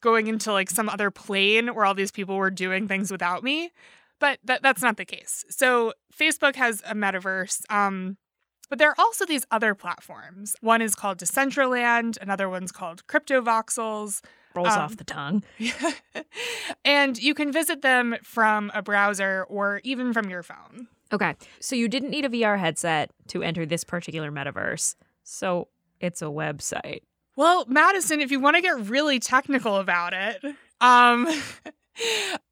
going 0.00 0.26
into 0.26 0.52
like 0.52 0.70
some 0.70 0.88
other 0.88 1.10
plane 1.10 1.68
where 1.74 1.84
all 1.84 1.94
these 1.94 2.10
people 2.10 2.36
were 2.36 2.50
doing 2.50 2.88
things 2.88 3.10
without 3.10 3.44
me. 3.44 3.70
But 4.18 4.38
that, 4.44 4.62
that's 4.62 4.82
not 4.82 4.96
the 4.96 5.04
case. 5.04 5.44
So 5.50 5.92
Facebook 6.16 6.56
has 6.56 6.82
a 6.86 6.94
metaverse. 6.94 7.60
Um, 7.70 8.16
but 8.70 8.78
there 8.78 8.88
are 8.88 8.98
also 8.98 9.26
these 9.26 9.44
other 9.50 9.74
platforms. 9.74 10.56
One 10.60 10.80
is 10.80 10.94
called 10.94 11.18
Decentraland, 11.18 12.16
another 12.20 12.48
one's 12.48 12.72
called 12.72 13.06
Crypto 13.06 13.42
Voxels. 13.42 14.22
Rolls 14.54 14.68
Um, 14.68 14.80
off 14.80 14.96
the 14.96 15.04
tongue. 15.04 15.42
and 16.84 17.18
you 17.18 17.34
can 17.34 17.52
visit 17.52 17.82
them 17.82 18.16
from 18.22 18.70
a 18.74 18.82
browser 18.82 19.44
or 19.48 19.80
even 19.84 20.12
from 20.12 20.28
your 20.30 20.42
phone. 20.42 20.88
Okay. 21.12 21.34
So 21.60 21.76
you 21.76 21.88
didn't 21.88 22.10
need 22.10 22.24
a 22.24 22.28
VR 22.28 22.58
headset 22.58 23.10
to 23.28 23.42
enter 23.42 23.66
this 23.66 23.84
particular 23.84 24.30
metaverse. 24.30 24.94
So 25.22 25.68
it's 26.00 26.22
a 26.22 26.26
website. 26.26 27.00
Well, 27.36 27.64
Madison, 27.68 28.20
if 28.20 28.30
you 28.30 28.38
want 28.40 28.56
to 28.56 28.62
get 28.62 28.78
really 28.88 29.18
technical 29.18 29.76
about 29.76 30.12
it, 30.12 30.42
um 30.80 31.26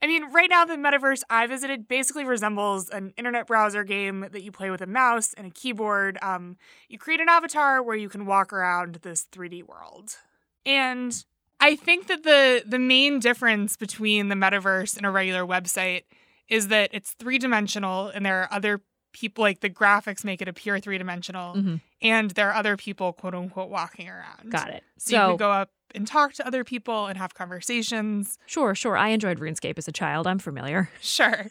I 0.01 0.07
mean, 0.07 0.31
right 0.31 0.49
now 0.49 0.65
the 0.65 0.75
metaverse 0.77 1.23
I 1.29 1.49
visited 1.49 1.89
basically 1.89 2.25
resembles 2.25 2.89
an 2.91 3.13
internet 3.17 3.49
browser 3.49 3.83
game 3.83 4.27
that 4.31 4.43
you 4.45 4.53
play 4.53 4.71
with 4.71 4.81
a 4.81 4.87
mouse 4.87 5.35
and 5.35 5.49
a 5.49 5.51
keyboard. 5.51 6.17
Um, 6.23 6.57
you 6.89 6.97
create 6.97 7.21
an 7.21 7.29
avatar 7.29 7.83
where 7.83 7.97
you 7.97 8.09
can 8.09 8.25
walk 8.25 8.53
around 8.53 9.01
this 9.03 9.27
3D 9.33 9.65
world. 9.67 10.17
And 10.65 11.25
I 11.63 11.77
think 11.77 12.09
that 12.09 12.25
the 12.25 12.65
the 12.67 12.81
main 12.81 13.21
difference 13.21 13.77
between 13.77 14.29
the 14.29 14.35
metaverse 14.35 14.97
and 14.97 15.07
a 15.07 15.11
regular 15.11 15.45
website 15.45 16.03
is 16.49 16.69
that 16.69 16.91
it's 16.93 17.13
three 17.13 17.39
dimensional 17.39 18.09
and 18.09 18.27
there 18.27 18.41
are 18.43 18.53
other 18.53 18.81
people 19.13 19.43
like 19.43 19.61
the 19.61 19.71
graphics 19.71 20.25
make 20.25 20.41
it 20.43 20.49
appear 20.49 20.79
three 20.81 20.99
dimensional 20.99 21.55
Mhm. 21.55 21.81
and 22.01 22.31
there 22.33 22.49
are 22.51 22.55
other 22.55 22.77
people 22.77 23.13
quote 23.13 23.35
unquote 23.35 23.69
walking 23.71 24.09
around. 24.09 24.51
Got 24.51 24.71
it. 24.71 24.83
So, 24.99 25.15
you 25.17 25.29
can 25.33 25.37
go 25.37 25.51
up 25.53 25.71
and 25.95 26.07
talk 26.07 26.33
to 26.33 26.47
other 26.47 26.65
people 26.65 27.07
and 27.07 27.19
have 27.19 27.35
conversations. 27.35 28.39
Sure, 28.47 28.75
sure. 28.75 28.97
I 28.97 29.09
enjoyed 29.09 29.39
RuneScape 29.39 29.77
as 29.77 29.87
a 29.89 29.93
child. 29.93 30.27
I'm 30.27 30.39
familiar. 30.39 30.89
Sure. 31.03 31.47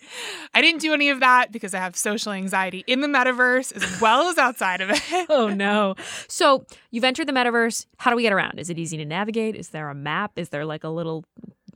I 0.55 0.61
didn't 0.61 0.81
do 0.81 0.93
any 0.93 1.09
of 1.09 1.19
that 1.19 1.51
because 1.51 1.75
I 1.75 1.77
have 1.79 1.95
social 1.95 2.31
anxiety 2.31 2.83
in 2.87 3.01
the 3.01 3.07
metaverse 3.07 3.71
as 3.75 4.01
well 4.01 4.29
as 4.29 4.37
outside 4.39 4.81
of 4.81 4.89
it. 4.89 5.01
Oh 5.29 5.47
no. 5.49 5.93
So 6.27 6.65
you've 6.89 7.03
entered 7.03 7.27
the 7.27 7.33
metaverse. 7.33 7.85
How 7.97 8.09
do 8.09 8.15
we 8.15 8.23
get 8.23 8.33
around? 8.33 8.57
Is 8.59 8.69
it 8.71 8.79
easy 8.79 8.97
to 8.97 9.05
navigate? 9.05 9.55
Is 9.55 9.69
there 9.69 9.89
a 9.89 9.95
map? 9.95 10.31
Is 10.37 10.49
there 10.49 10.65
like 10.65 10.83
a 10.83 10.89
little 10.89 11.23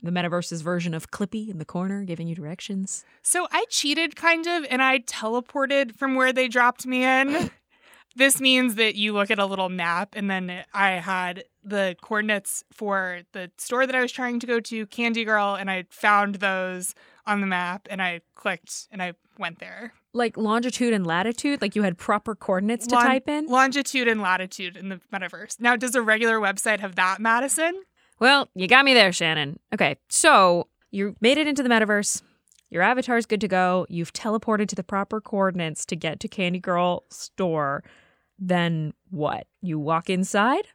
the 0.06 0.12
metaverse's 0.12 0.62
version 0.62 0.94
of 0.94 1.10
Clippy 1.10 1.48
in 1.48 1.58
the 1.58 1.64
corner 1.64 2.04
giving 2.04 2.28
you 2.28 2.34
directions? 2.34 3.04
So 3.22 3.46
I 3.50 3.66
cheated 3.68 4.16
kind 4.16 4.46
of 4.46 4.64
and 4.70 4.82
I 4.82 5.00
teleported 5.00 5.96
from 5.96 6.14
where 6.14 6.32
they 6.32 6.48
dropped 6.48 6.86
me 6.86 7.04
in. 7.04 7.50
this 8.16 8.40
means 8.40 8.76
that 8.76 8.94
you 8.94 9.12
look 9.12 9.30
at 9.30 9.38
a 9.38 9.46
little 9.46 9.68
map 9.68 10.14
and 10.16 10.30
then 10.30 10.64
I 10.72 10.92
had 10.92 11.44
the 11.62 11.96
coordinates 12.00 12.64
for 12.72 13.20
the 13.32 13.50
store 13.58 13.86
that 13.86 13.94
I 13.94 14.00
was 14.00 14.12
trying 14.12 14.40
to 14.40 14.46
go 14.46 14.60
to, 14.60 14.86
Candy 14.86 15.24
Girl, 15.24 15.54
and 15.54 15.70
I 15.70 15.84
found 15.90 16.36
those 16.36 16.94
on 17.26 17.40
the 17.40 17.46
map 17.46 17.86
and 17.90 18.00
I 18.00 18.20
clicked 18.34 18.88
and 18.90 19.02
I 19.02 19.14
went 19.38 19.58
there. 19.58 19.92
Like 20.14 20.36
longitude 20.36 20.94
and 20.94 21.06
latitude, 21.06 21.60
like 21.60 21.76
you 21.76 21.82
had 21.82 21.98
proper 21.98 22.34
coordinates 22.34 22.86
to 22.86 22.94
type 22.94 23.28
in? 23.28 23.46
Longitude 23.46 24.08
and 24.08 24.22
latitude 24.22 24.76
in 24.76 24.88
the 24.88 25.00
metaverse. 25.12 25.60
Now, 25.60 25.76
does 25.76 25.94
a 25.94 26.00
regular 26.00 26.38
website 26.38 26.80
have 26.80 26.94
that, 26.94 27.20
Madison? 27.20 27.82
Well, 28.18 28.48
you 28.54 28.66
got 28.66 28.84
me 28.84 28.94
there, 28.94 29.12
Shannon. 29.12 29.58
Okay, 29.74 29.96
so 30.08 30.68
you 30.90 31.16
made 31.20 31.38
it 31.38 31.46
into 31.46 31.62
the 31.62 31.68
metaverse. 31.68 32.22
Your 32.70 32.82
avatar's 32.82 33.26
good 33.26 33.40
to 33.42 33.48
go. 33.48 33.86
You've 33.88 34.12
teleported 34.12 34.68
to 34.68 34.74
the 34.74 34.82
proper 34.82 35.20
coordinates 35.20 35.84
to 35.86 35.96
get 35.96 36.18
to 36.20 36.28
Candy 36.28 36.58
Girl 36.58 37.04
store. 37.10 37.84
Then 38.38 38.92
what? 39.10 39.46
You 39.62 39.78
walk 39.78 40.10
inside? 40.10 40.68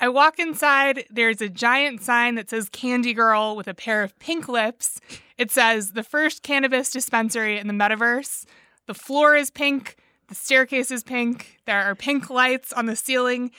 I 0.00 0.08
walk 0.08 0.38
inside. 0.38 1.04
There's 1.10 1.40
a 1.40 1.48
giant 1.48 2.02
sign 2.02 2.36
that 2.36 2.50
says 2.50 2.68
Candy 2.68 3.14
Girl 3.14 3.56
with 3.56 3.66
a 3.66 3.74
pair 3.74 4.02
of 4.02 4.18
pink 4.18 4.48
lips. 4.48 5.00
It 5.36 5.50
says 5.50 5.92
the 5.92 6.04
first 6.04 6.42
cannabis 6.42 6.90
dispensary 6.90 7.58
in 7.58 7.66
the 7.66 7.72
metaverse. 7.72 8.44
The 8.86 8.94
floor 8.94 9.34
is 9.34 9.50
pink. 9.50 9.96
The 10.28 10.34
staircase 10.34 10.90
is 10.90 11.02
pink. 11.02 11.58
There 11.66 11.82
are 11.82 11.94
pink 11.94 12.30
lights 12.30 12.72
on 12.72 12.86
the 12.86 12.96
ceiling. 12.96 13.50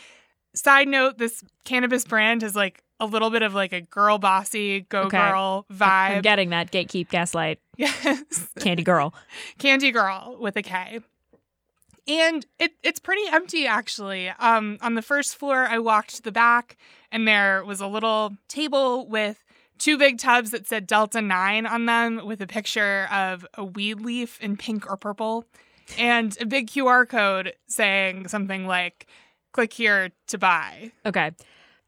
Side 0.54 0.88
note 0.88 1.18
this 1.18 1.44
cannabis 1.66 2.06
brand 2.06 2.42
has 2.42 2.56
like 2.56 2.84
a 3.00 3.06
little 3.06 3.30
bit 3.30 3.42
of 3.42 3.54
like 3.54 3.72
a 3.74 3.82
girl 3.82 4.18
bossy, 4.18 4.82
go 4.82 5.04
Okay. 5.04 5.18
girl 5.18 5.66
vibe. 5.72 6.16
I'm 6.18 6.22
getting 6.22 6.50
that. 6.50 6.72
Gatekeep, 6.72 7.10
gaslight, 7.10 7.60
yes. 7.78 8.48
Candy 8.60 8.84
Girl. 8.84 9.14
Candy 9.58 9.92
Girl 9.92 10.38
with 10.40 10.56
a 10.58 10.62
K. 10.62 11.00
And 12.08 12.46
it, 12.58 12.72
it's 12.84 13.00
pretty 13.00 13.22
empty 13.32 13.68
actually. 13.68 14.30
Um, 14.30 14.78
on 14.82 14.96
the 14.96 15.02
first 15.02 15.36
floor, 15.36 15.66
I 15.68 15.78
walked 15.80 16.16
to 16.16 16.22
the 16.24 16.32
back, 16.32 16.76
and 17.12 17.28
there 17.28 17.64
was 17.64 17.82
a 17.82 17.88
little 17.88 18.36
table 18.48 19.08
with 19.08 19.44
two 19.78 19.98
big 19.98 20.18
tubs 20.18 20.52
that 20.52 20.68
said 20.68 20.88
Delta 20.88 21.22
9 21.22 21.66
on 21.66 21.86
them 21.86 22.26
with 22.26 22.42
a 22.42 22.48
picture 22.48 23.08
of 23.12 23.46
a 23.54 23.64
weed 23.64 24.02
leaf 24.02 24.40
in 24.42 24.58
pink 24.58 24.90
or 24.90 24.98
purple, 24.98 25.46
and 25.98 26.36
a 26.42 26.46
big 26.46 26.68
QR 26.68 27.08
code 27.08 27.54
saying 27.68 28.28
something 28.28 28.66
like, 28.66 29.06
click 29.52 29.72
here 29.74 30.10
to 30.28 30.38
buy. 30.38 30.92
Okay. 31.06 31.32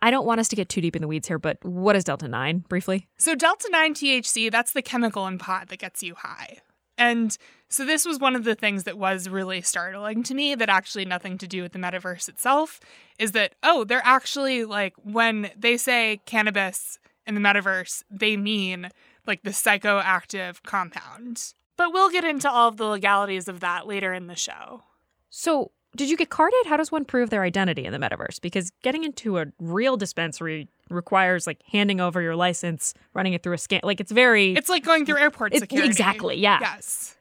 I 0.01 0.11
don't 0.11 0.25
want 0.25 0.39
us 0.39 0.47
to 0.49 0.55
get 0.55 0.69
too 0.69 0.81
deep 0.81 0.95
in 0.95 1.01
the 1.01 1.07
weeds 1.07 1.27
here, 1.27 1.39
but 1.39 1.63
what 1.63 1.95
is 1.95 2.03
Delta 2.03 2.27
9 2.27 2.65
briefly? 2.67 3.07
So 3.17 3.35
Delta 3.35 3.69
9 3.71 3.93
THC, 3.93 4.51
that's 4.51 4.71
the 4.71 4.81
chemical 4.81 5.27
in 5.27 5.37
pot 5.37 5.69
that 5.69 5.77
gets 5.77 6.01
you 6.01 6.15
high. 6.15 6.57
And 6.97 7.37
so 7.69 7.85
this 7.85 8.05
was 8.05 8.19
one 8.19 8.35
of 8.35 8.43
the 8.43 8.55
things 8.55 8.83
that 8.83 8.97
was 8.97 9.29
really 9.29 9.61
startling 9.61 10.23
to 10.23 10.33
me 10.33 10.55
that 10.55 10.69
actually 10.69 11.05
nothing 11.05 11.37
to 11.39 11.47
do 11.47 11.61
with 11.61 11.71
the 11.71 11.79
metaverse 11.79 12.27
itself 12.29 12.79
is 13.17 13.31
that 13.31 13.55
oh, 13.63 13.83
they're 13.83 14.01
actually 14.03 14.65
like 14.65 14.93
when 15.03 15.51
they 15.57 15.77
say 15.77 16.21
cannabis 16.25 16.99
in 17.25 17.35
the 17.35 17.41
metaverse, 17.41 18.03
they 18.09 18.37
mean 18.37 18.89
like 19.25 19.43
the 19.43 19.51
psychoactive 19.51 20.61
compound. 20.63 21.53
But 21.77 21.93
we'll 21.93 22.11
get 22.11 22.23
into 22.23 22.49
all 22.49 22.67
of 22.67 22.77
the 22.77 22.85
legalities 22.85 23.47
of 23.47 23.59
that 23.61 23.87
later 23.87 24.13
in 24.13 24.27
the 24.27 24.35
show. 24.35 24.83
So, 25.29 25.71
did 25.95 26.09
you 26.09 26.15
get 26.17 26.29
carded? 26.29 26.59
How 26.67 26.77
does 26.77 26.91
one 26.91 27.03
prove 27.05 27.29
their 27.29 27.43
identity 27.43 27.83
in 27.85 27.91
the 27.93 27.99
metaverse? 27.99 28.39
Because 28.41 28.71
getting 28.81 29.03
into 29.03 29.37
a 29.39 29.45
real 29.59 29.97
dispensary 29.97 30.67
requires 30.89 31.45
like 31.47 31.61
handing 31.71 31.99
over 31.99 32.21
your 32.21 32.35
license, 32.35 32.93
running 33.13 33.33
it 33.33 33.43
through 33.43 33.53
a 33.53 33.57
scan. 33.57 33.81
Like 33.83 33.99
it's 33.99 34.11
very 34.11 34.53
It's 34.53 34.69
like 34.69 34.83
going 34.83 35.05
through 35.05 35.17
airport 35.17 35.53
It- 35.53 35.59
security. 35.59 35.87
exactly, 35.89 36.37
yeah. 36.37 36.59
Yes. 36.61 37.15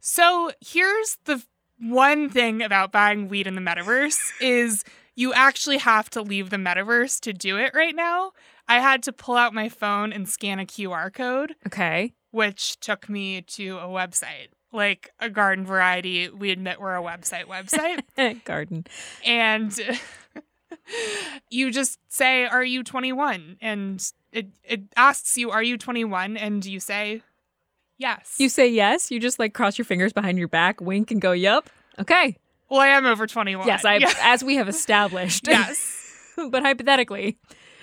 So 0.00 0.50
here's 0.60 1.18
the 1.24 1.42
one 1.80 2.28
thing 2.30 2.62
about 2.62 2.92
buying 2.92 3.28
weed 3.28 3.46
in 3.46 3.54
the 3.54 3.60
metaverse 3.60 4.18
is 4.40 4.84
you 5.16 5.32
actually 5.32 5.78
have 5.78 6.08
to 6.10 6.22
leave 6.22 6.50
the 6.50 6.56
metaverse 6.56 7.20
to 7.20 7.32
do 7.32 7.56
it 7.56 7.72
right 7.74 7.94
now. 7.94 8.32
I 8.68 8.80
had 8.80 9.02
to 9.04 9.12
pull 9.12 9.36
out 9.36 9.54
my 9.54 9.68
phone 9.68 10.12
and 10.12 10.28
scan 10.28 10.58
a 10.60 10.66
QR 10.66 11.12
code, 11.12 11.54
okay. 11.66 12.12
which 12.30 12.78
took 12.80 13.08
me 13.08 13.40
to 13.42 13.78
a 13.78 13.86
website. 13.86 14.48
Like 14.72 15.10
a 15.18 15.30
garden 15.30 15.64
variety, 15.64 16.28
we 16.28 16.50
admit 16.50 16.80
we're 16.80 16.94
a 16.96 17.02
website 17.02 17.46
website. 17.46 18.02
Garden. 18.44 18.84
and 19.24 19.74
you 21.50 21.70
just 21.70 21.98
say, 22.08 22.44
Are 22.44 22.64
you 22.64 22.82
21? 22.82 23.56
And 23.60 24.04
it, 24.32 24.48
it 24.64 24.82
asks 24.96 25.36
you, 25.36 25.50
Are 25.50 25.62
you 25.62 25.78
21? 25.78 26.36
And 26.36 26.64
you 26.64 26.80
say, 26.80 27.22
Yes. 27.98 28.36
You 28.38 28.48
say 28.48 28.68
yes. 28.68 29.10
You 29.10 29.18
just 29.18 29.38
like 29.38 29.54
cross 29.54 29.76
your 29.78 29.84
fingers 29.84 30.12
behind 30.12 30.38
your 30.38 30.48
back, 30.48 30.80
wink, 30.80 31.10
and 31.10 31.20
go, 31.20 31.32
"Yup." 31.32 31.68
Okay. 31.98 32.36
well, 32.70 32.80
I 32.80 32.88
am 32.88 33.04
over 33.06 33.26
21. 33.26 33.66
Yes, 33.66 33.84
I 33.84 33.96
Yeah. 33.96 34.12
as 34.22 34.44
we 34.44 34.54
have 34.56 34.68
established. 34.68 35.46
yes. 35.48 36.32
but 36.50 36.62
hypothetically, 36.62 37.38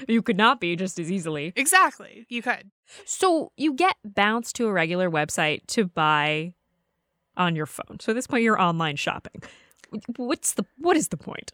you 0.08 0.22
could 0.22 0.38
not 0.38 0.62
be 0.62 0.77
just 0.77 1.00
as 1.00 1.12
easily. 1.12 1.51
Exactly. 1.58 2.25
You 2.30 2.42
could. 2.42 2.72
So 3.04 3.51
you 3.58 3.74
get 3.74 3.98
bounced 4.06 4.56
to 4.58 4.68
a 4.68 4.72
regular 4.72 5.10
website 5.12 5.65
to 5.68 5.86
buy 5.86 6.54
on 7.38 7.56
your 7.56 7.65
phone. 7.65 8.00
So 8.00 8.12
at 8.12 8.15
this 8.15 8.27
point, 8.27 8.44
you're 8.44 8.62
online 8.62 8.96
shopping. 8.96 9.42
What's 10.18 10.54
the 10.54 10.65
what 10.77 10.98
is 10.98 11.10
the 11.10 11.18
point? 11.18 11.54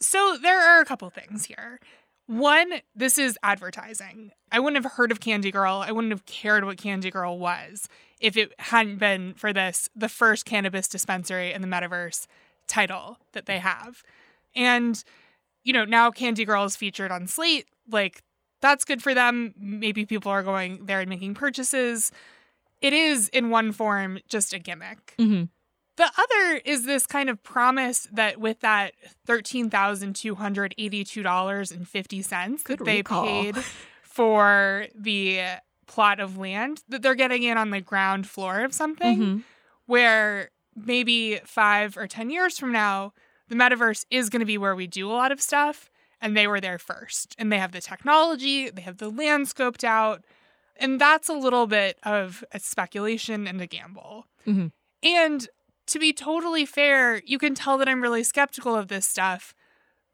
So 0.00 0.36
there 0.40 0.60
are 0.60 0.80
a 0.80 0.84
couple 0.84 1.10
things 1.10 1.46
here. 1.46 1.80
One, 2.26 2.74
this 2.94 3.16
is 3.18 3.38
advertising. 3.42 4.32
I 4.52 4.60
wouldn't 4.60 4.82
have 4.84 4.92
heard 4.92 5.10
of 5.10 5.18
Candy 5.18 5.50
Girl. 5.50 5.82
I 5.84 5.92
wouldn't 5.92 6.12
have 6.12 6.26
cared 6.26 6.64
what 6.64 6.76
Candy 6.76 7.10
Girl 7.10 7.38
was 7.38 7.88
if 8.20 8.36
it 8.36 8.52
hadn't 8.58 8.98
been 8.98 9.34
for 9.34 9.52
this, 9.52 9.88
the 9.96 10.08
first 10.08 10.44
cannabis 10.44 10.88
dispensary 10.88 11.52
in 11.52 11.62
the 11.62 11.68
metaverse 11.68 12.26
title 12.66 13.18
that 13.32 13.46
they 13.46 13.58
have. 13.58 14.02
And, 14.54 15.02
you 15.64 15.72
know, 15.72 15.84
now 15.84 16.10
Candy 16.10 16.44
Girl 16.44 16.64
is 16.64 16.76
featured 16.76 17.10
on 17.10 17.26
Slate. 17.26 17.66
Like, 17.90 18.22
that's 18.60 18.84
good 18.84 19.02
for 19.02 19.14
them. 19.14 19.54
Maybe 19.58 20.04
people 20.04 20.30
are 20.30 20.42
going 20.42 20.84
there 20.86 21.00
and 21.00 21.08
making 21.08 21.34
purchases. 21.34 22.10
It 22.80 22.92
is, 22.92 23.28
in 23.30 23.50
one 23.50 23.72
form, 23.72 24.18
just 24.28 24.52
a 24.52 24.58
gimmick. 24.58 25.14
Mm-hmm. 25.18 25.44
The 25.96 26.10
other 26.16 26.60
is 26.64 26.84
this 26.86 27.06
kind 27.06 27.28
of 27.28 27.42
promise 27.42 28.06
that 28.12 28.38
with 28.38 28.60
that 28.60 28.92
thirteen 29.26 29.68
thousand 29.68 30.14
two 30.14 30.36
hundred 30.36 30.74
eighty-two 30.78 31.24
dollars 31.24 31.72
and 31.72 31.88
fifty 31.88 32.22
cents 32.22 32.62
that 32.64 32.84
they 32.84 32.98
recall. 32.98 33.24
paid 33.26 33.56
for 34.04 34.86
the 34.94 35.40
plot 35.86 36.20
of 36.20 36.36
land, 36.38 36.82
that 36.88 37.02
they're 37.02 37.14
getting 37.16 37.42
in 37.42 37.56
on 37.58 37.70
the 37.70 37.80
ground 37.80 38.28
floor 38.28 38.60
of 38.64 38.72
something 38.74 39.18
Mhm. 39.18 39.42
where 39.86 40.50
maybe 40.76 41.40
five 41.44 41.96
or 41.96 42.06
ten 42.06 42.30
years 42.30 42.58
from 42.58 42.70
now, 42.70 43.12
the 43.48 43.56
metaverse 43.56 44.04
is 44.10 44.28
going 44.28 44.40
to 44.40 44.46
be 44.46 44.58
where 44.58 44.76
we 44.76 44.86
do 44.86 45.10
a 45.10 45.12
lot 45.12 45.32
of 45.32 45.40
stuff, 45.40 45.90
and 46.20 46.36
they 46.36 46.46
were 46.46 46.60
there 46.60 46.78
first, 46.78 47.34
and 47.38 47.50
they 47.50 47.58
have 47.58 47.72
the 47.72 47.80
technology, 47.80 48.70
they 48.70 48.82
have 48.82 48.98
the 48.98 49.08
land 49.10 49.46
scoped 49.46 49.82
out, 49.82 50.22
and 50.78 51.00
that's 51.00 51.28
a 51.28 51.34
little 51.34 51.66
bit 51.66 51.98
of 52.02 52.44
a 52.52 52.60
speculation 52.60 53.46
and 53.46 53.60
a 53.60 53.66
gamble. 53.66 54.26
Mhm. 54.46 54.72
And 55.02 55.48
to 55.86 55.98
be 55.98 56.12
totally 56.12 56.66
fair, 56.66 57.22
you 57.24 57.38
can 57.38 57.54
tell 57.54 57.78
that 57.78 57.88
I'm 57.88 58.02
really 58.02 58.22
skeptical 58.22 58.74
of 58.76 58.88
this 58.88 59.06
stuff, 59.06 59.54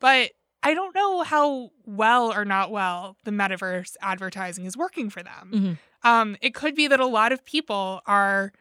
but 0.01 0.33
I 0.63 0.73
don't 0.75 0.95
know 0.95 1.23
how 1.23 1.71
well 1.85 2.33
or 2.33 2.45
not 2.45 2.71
well 2.71 3.17
the 3.25 3.31
metaverse 3.31 3.97
advertising 4.01 4.65
is 4.65 4.77
working 4.77 5.11
for 5.11 5.23
them. 5.23 5.51
Mhm. 5.53 6.09
Um, 6.09 6.37
it 6.41 6.55
could 6.55 6.75
be 6.75 6.87
that 6.87 7.01
a 7.01 7.07
lot 7.07 7.33
of 7.33 7.45
people 7.45 8.01
are 8.07 8.53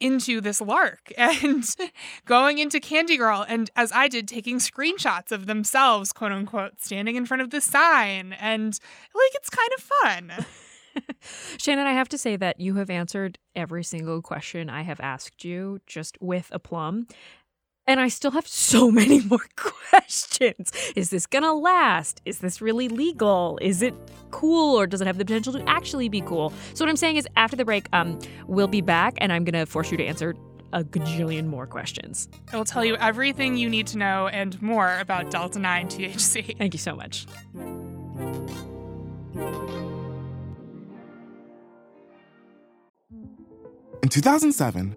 into 0.00 0.40
this 0.40 0.60
lark 0.60 1.12
and 1.16 1.64
going 2.24 2.58
into 2.58 2.80
Candy 2.80 3.16
Girl, 3.16 3.44
and 3.48 3.70
as 3.76 3.92
I 3.92 4.08
did, 4.08 4.28
taking 4.28 4.58
screenshots 4.58 5.32
of 5.32 5.46
themselves, 5.46 6.12
quote 6.12 6.32
unquote, 6.32 6.80
standing 6.80 7.16
in 7.16 7.26
front 7.26 7.42
of 7.42 7.50
the 7.50 7.60
sign, 7.60 8.34
and 8.34 8.78
like 9.14 9.32
it's 9.34 9.50
kind 9.50 9.70
of 9.76 9.82
fun. 9.82 10.46
Shannon, 11.58 11.86
I 11.86 11.92
have 11.92 12.08
to 12.10 12.18
say 12.18 12.36
that 12.36 12.60
you 12.60 12.74
have 12.76 12.90
answered 12.90 13.38
every 13.54 13.84
single 13.84 14.22
question 14.22 14.70
I 14.70 14.82
have 14.82 15.00
asked 15.00 15.44
you 15.44 15.80
just 15.86 16.16
with 16.20 16.48
aplomb. 16.52 17.06
And 17.86 18.00
I 18.00 18.08
still 18.08 18.32
have 18.32 18.46
so 18.46 18.90
many 19.00 19.20
more 19.20 19.46
questions. 19.54 20.72
Is 20.94 21.10
this 21.10 21.26
gonna 21.26 21.54
last? 21.54 22.20
Is 22.24 22.38
this 22.38 22.60
really 22.60 22.88
legal? 22.88 23.58
Is 23.62 23.82
it 23.82 23.94
cool 24.30 24.78
or 24.78 24.86
does 24.86 25.00
it 25.00 25.06
have 25.06 25.18
the 25.18 25.24
potential 25.24 25.52
to 25.52 25.68
actually 25.68 26.08
be 26.08 26.20
cool? 26.20 26.52
So 26.74 26.84
what 26.84 26.90
I'm 26.90 26.96
saying 26.96 27.16
is 27.16 27.28
after 27.36 27.56
the 27.56 27.64
break, 27.64 27.88
um, 27.92 28.18
we'll 28.46 28.68
be 28.68 28.80
back 28.80 29.14
and 29.18 29.32
I'm 29.32 29.44
gonna 29.44 29.66
force 29.66 29.90
you 29.90 29.96
to 29.98 30.04
answer 30.04 30.34
a 30.72 30.82
gajillion 30.82 31.46
more 31.46 31.66
questions. 31.66 32.28
I 32.52 32.56
will 32.56 32.64
tell 32.64 32.84
you 32.84 32.96
everything 32.96 33.56
you 33.56 33.70
need 33.70 33.86
to 33.88 33.98
know 33.98 34.26
and 34.28 34.60
more 34.60 34.98
about 34.98 35.30
Delta 35.30 35.58
9 35.58 35.88
THC. 35.88 36.56
Thank 36.58 36.74
you 36.74 36.78
so 36.78 36.96
much. 36.96 37.26
In 44.02 44.08
2007, 44.08 44.96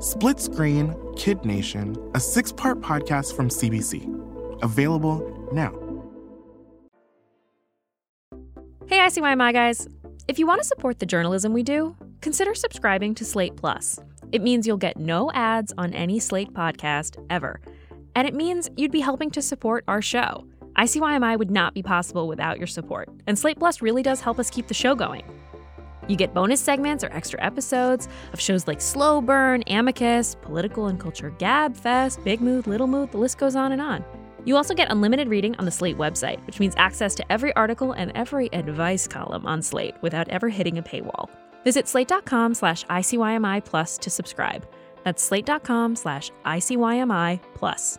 Split 0.00 0.38
Screen 0.38 0.94
Kid 1.16 1.42
Nation, 1.46 1.96
a 2.14 2.20
six 2.20 2.52
part 2.52 2.82
podcast 2.82 3.34
from 3.34 3.48
CBC. 3.48 4.04
Available 4.62 5.48
now. 5.52 5.72
Hey, 8.86 8.98
ICYMI 8.98 9.52
guys. 9.54 9.88
If 10.28 10.38
you 10.38 10.46
want 10.46 10.60
to 10.60 10.66
support 10.66 10.98
the 10.98 11.06
journalism 11.06 11.54
we 11.54 11.62
do, 11.62 11.96
consider 12.20 12.54
subscribing 12.54 13.14
to 13.14 13.24
Slate 13.24 13.56
Plus. 13.56 13.98
It 14.32 14.42
means 14.42 14.66
you'll 14.66 14.76
get 14.76 14.98
no 14.98 15.32
ads 15.32 15.72
on 15.78 15.94
any 15.94 16.18
Slate 16.18 16.52
podcast 16.52 17.16
ever. 17.30 17.60
And 18.14 18.28
it 18.28 18.34
means 18.34 18.68
you'd 18.76 18.92
be 18.92 19.00
helping 19.00 19.30
to 19.30 19.40
support 19.40 19.82
our 19.88 20.02
show. 20.02 20.46
ICYMI 20.76 21.38
would 21.38 21.50
not 21.50 21.72
be 21.72 21.82
possible 21.82 22.28
without 22.28 22.58
your 22.58 22.66
support, 22.66 23.08
and 23.26 23.38
Slate 23.38 23.58
Plus 23.58 23.80
really 23.80 24.02
does 24.02 24.20
help 24.20 24.38
us 24.38 24.50
keep 24.50 24.68
the 24.68 24.74
show 24.74 24.94
going. 24.94 25.22
You 26.08 26.16
get 26.16 26.34
bonus 26.34 26.60
segments 26.60 27.02
or 27.02 27.12
extra 27.12 27.42
episodes 27.42 28.08
of 28.32 28.40
shows 28.40 28.66
like 28.66 28.80
Slow 28.80 29.20
Burn, 29.20 29.62
Amicus, 29.66 30.36
Political 30.42 30.86
and 30.88 31.00
Culture 31.00 31.30
Gab 31.30 31.76
Fest, 31.76 32.22
Big 32.24 32.40
Mood, 32.40 32.66
Little 32.66 32.86
Mood, 32.86 33.12
the 33.12 33.18
list 33.18 33.38
goes 33.38 33.56
on 33.56 33.72
and 33.72 33.82
on. 33.82 34.04
You 34.44 34.56
also 34.56 34.74
get 34.74 34.90
unlimited 34.90 35.28
reading 35.28 35.56
on 35.56 35.64
the 35.64 35.72
Slate 35.72 35.98
website, 35.98 36.44
which 36.46 36.60
means 36.60 36.74
access 36.76 37.16
to 37.16 37.32
every 37.32 37.52
article 37.54 37.92
and 37.92 38.12
every 38.14 38.46
advice 38.52 39.08
column 39.08 39.44
on 39.44 39.60
Slate 39.60 39.96
without 40.02 40.28
ever 40.28 40.48
hitting 40.48 40.78
a 40.78 40.82
paywall. 40.82 41.28
Visit 41.64 41.88
slate.com 41.88 42.54
slash 42.54 42.84
ICYMI 42.84 43.64
plus 43.64 43.98
to 43.98 44.08
subscribe. 44.08 44.64
That's 45.02 45.20
slate.com 45.20 45.96
slash 45.96 46.30
ICYMI 46.44 47.40
plus. 47.54 47.98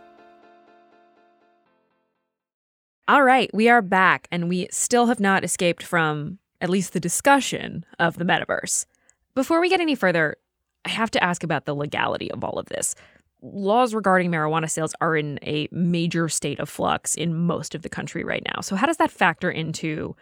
All 3.08 3.22
right, 3.22 3.50
we 3.54 3.68
are 3.68 3.80
back, 3.82 4.28
and 4.30 4.48
we 4.48 4.68
still 4.70 5.06
have 5.06 5.20
not 5.20 5.44
escaped 5.44 5.82
from 5.82 6.38
at 6.60 6.70
least 6.70 6.92
the 6.92 7.00
discussion 7.00 7.84
of 7.98 8.18
the 8.18 8.24
metaverse. 8.24 8.86
Before 9.34 9.60
we 9.60 9.68
get 9.68 9.80
any 9.80 9.94
further, 9.94 10.36
I 10.84 10.90
have 10.90 11.10
to 11.12 11.22
ask 11.22 11.42
about 11.42 11.64
the 11.64 11.74
legality 11.74 12.30
of 12.30 12.42
all 12.42 12.58
of 12.58 12.66
this. 12.66 12.94
Laws 13.40 13.94
regarding 13.94 14.30
marijuana 14.30 14.68
sales 14.68 14.94
are 15.00 15.16
in 15.16 15.38
a 15.42 15.68
major 15.70 16.28
state 16.28 16.58
of 16.58 16.68
flux 16.68 17.14
in 17.14 17.34
most 17.34 17.74
of 17.74 17.82
the 17.82 17.88
country 17.88 18.24
right 18.24 18.42
now. 18.44 18.60
So, 18.60 18.74
how 18.74 18.86
does 18.86 18.96
that 18.96 19.12
factor 19.12 19.50
into 19.50 20.16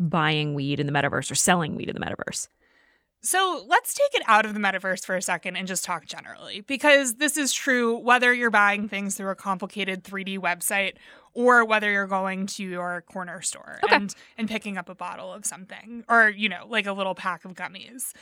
buying 0.00 0.54
weed 0.54 0.80
in 0.80 0.86
the 0.86 0.92
metaverse 0.92 1.30
or 1.30 1.36
selling 1.36 1.76
weed 1.76 1.88
in 1.88 1.94
the 1.94 2.00
metaverse? 2.00 2.48
So 3.20 3.64
let's 3.66 3.94
take 3.94 4.14
it 4.14 4.22
out 4.28 4.46
of 4.46 4.54
the 4.54 4.60
metaverse 4.60 5.04
for 5.04 5.16
a 5.16 5.22
second 5.22 5.56
and 5.56 5.66
just 5.66 5.82
talk 5.84 6.06
generally, 6.06 6.60
because 6.60 7.14
this 7.16 7.36
is 7.36 7.52
true 7.52 7.98
whether 7.98 8.32
you're 8.32 8.50
buying 8.50 8.88
things 8.88 9.16
through 9.16 9.30
a 9.30 9.34
complicated 9.34 10.04
3D 10.04 10.38
website 10.38 10.94
or 11.34 11.64
whether 11.64 11.90
you're 11.90 12.06
going 12.06 12.46
to 12.46 12.64
your 12.64 13.02
corner 13.10 13.42
store 13.42 13.80
Okay. 13.84 13.96
and, 13.96 14.14
and 14.36 14.48
picking 14.48 14.78
up 14.78 14.88
a 14.88 14.94
bottle 14.94 15.32
of 15.32 15.44
something 15.44 16.04
or, 16.08 16.28
you 16.28 16.48
know, 16.48 16.64
like 16.68 16.86
a 16.86 16.92
little 16.92 17.14
pack 17.14 17.44
of 17.44 17.54
gummies. 17.54 18.12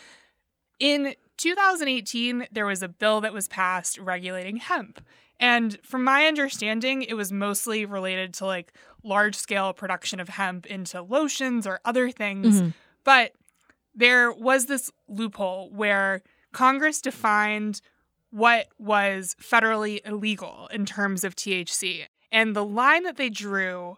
In 0.79 1.15
2018, 1.37 2.49
there 2.51 2.67
was 2.67 2.83
a 2.83 2.89
bill 2.89 3.21
that 3.21 3.33
was 3.33 3.49
passed 3.49 3.99
regulating 3.99 4.57
hemp. 4.57 5.01
And 5.39 5.79
from 5.83 6.05
my 6.05 6.25
understanding, 6.27 7.03
it 7.03 7.15
was 7.15 7.31
mostly 7.31 7.85
related 7.85 8.33
to 8.35 8.47
like 8.47 8.73
large 9.03 9.35
scale 9.37 9.73
production 9.75 10.21
of 10.21 10.31
hemp 10.31 10.65
into 10.67 11.03
lotions 11.03 11.67
or 11.67 11.81
other 11.85 12.11
things. 12.11 12.63
Mhm. 12.63 12.75
But 13.05 13.33
there 13.97 14.31
was 14.31 14.67
this 14.67 14.91
loophole 15.09 15.71
where 15.71 16.23
Congress 16.53 17.01
defined 17.01 17.81
what 18.31 18.69
was 18.79 19.35
federally 19.41 20.01
illegal 20.07 20.69
in 20.73 20.85
terms 20.85 21.25
of 21.25 21.35
THC. 21.35 22.05
And 22.31 22.55
the 22.55 22.65
line 22.65 23.05
that 23.05 23.17
they 23.17 23.31
drew 23.31 23.97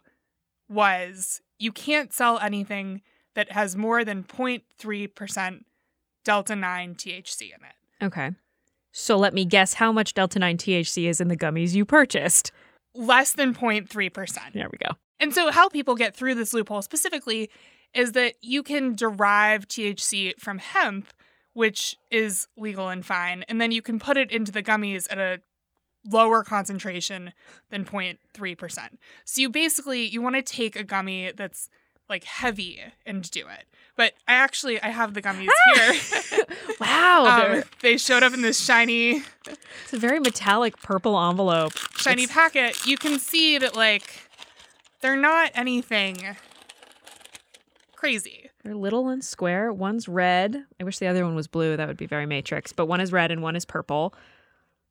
was 0.69 1.41
you 1.57 1.71
can't 1.71 2.13
sell 2.13 2.39
anything 2.39 3.01
that 3.35 3.51
has 3.51 3.75
more 3.75 4.05
than 4.05 4.23
0.3% 4.23 5.63
Delta 6.23 6.55
9 6.55 6.95
THC 6.95 7.41
in 7.41 7.65
it. 7.65 8.05
Okay. 8.05 8.31
So, 8.91 9.17
let 9.17 9.33
me 9.33 9.45
guess 9.45 9.75
how 9.75 9.91
much 9.91 10.13
Delta 10.13 10.39
9 10.39 10.57
THC 10.57 11.07
is 11.07 11.21
in 11.21 11.27
the 11.27 11.37
gummies 11.37 11.73
you 11.73 11.85
purchased. 11.85 12.51
Less 12.95 13.33
than 13.33 13.53
0.3%. 13.53 14.53
There 14.53 14.69
we 14.71 14.77
go. 14.77 14.95
And 15.19 15.33
so, 15.33 15.51
how 15.51 15.69
people 15.69 15.95
get 15.95 16.15
through 16.15 16.35
this 16.35 16.53
loophole 16.53 16.81
specifically 16.81 17.49
is 17.93 18.11
that 18.13 18.35
you 18.41 18.63
can 18.63 18.95
derive 18.95 19.67
THC 19.67 20.39
from 20.39 20.59
hemp, 20.59 21.07
which 21.53 21.95
is 22.11 22.47
legal 22.57 22.89
and 22.89 23.05
fine, 23.05 23.43
and 23.47 23.59
then 23.59 23.71
you 23.71 23.81
can 23.81 23.99
put 23.99 24.17
it 24.17 24.31
into 24.31 24.51
the 24.51 24.63
gummies 24.63 25.07
at 25.11 25.17
a 25.17 25.39
lower 26.09 26.43
concentration 26.43 27.33
than 27.69 27.83
0.3%. 27.85 28.79
So 29.25 29.41
you 29.41 29.49
basically 29.49 30.05
you 30.05 30.21
want 30.21 30.35
to 30.35 30.41
take 30.41 30.75
a 30.75 30.83
gummy 30.83 31.31
that's 31.35 31.69
like 32.07 32.23
heavy 32.23 32.79
and 33.05 33.29
do 33.29 33.41
it. 33.41 33.65
But 33.97 34.13
I 34.27 34.33
actually 34.35 34.81
I 34.81 34.89
have 34.89 35.13
the 35.13 35.21
gummies 35.21 35.49
here. 35.75 36.45
Wow. 36.79 37.25
Um, 37.57 37.63
they 37.81 37.97
showed 37.97 38.23
up 38.23 38.33
in 38.33 38.41
this 38.41 38.63
shiny 38.63 39.21
it's 39.45 39.91
a 39.93 39.97
very 39.97 40.19
metallic 40.21 40.81
purple 40.81 41.19
envelope. 41.29 41.73
shiny 41.97 42.23
It's- 42.23 42.33
packet. 42.33 42.85
You 42.87 42.97
can 42.97 43.19
see 43.19 43.57
that 43.57 43.75
like 43.75 44.29
they're 45.01 45.17
not 45.17 45.51
anything 45.55 46.37
crazy. 47.99 48.49
They're 48.63 48.75
little 48.75 49.09
and 49.09 49.21
square. 49.21 49.73
One's 49.73 50.07
red. 50.07 50.63
I 50.79 50.85
wish 50.85 50.99
the 50.99 51.07
other 51.07 51.25
one 51.25 51.35
was 51.35 51.47
blue. 51.47 51.75
That 51.75 51.89
would 51.89 51.97
be 51.97 52.05
very 52.05 52.25
Matrix. 52.25 52.71
But 52.71 52.85
one 52.85 53.01
is 53.01 53.11
red 53.11 53.29
and 53.29 53.41
one 53.43 53.57
is 53.57 53.65
purple. 53.65 54.13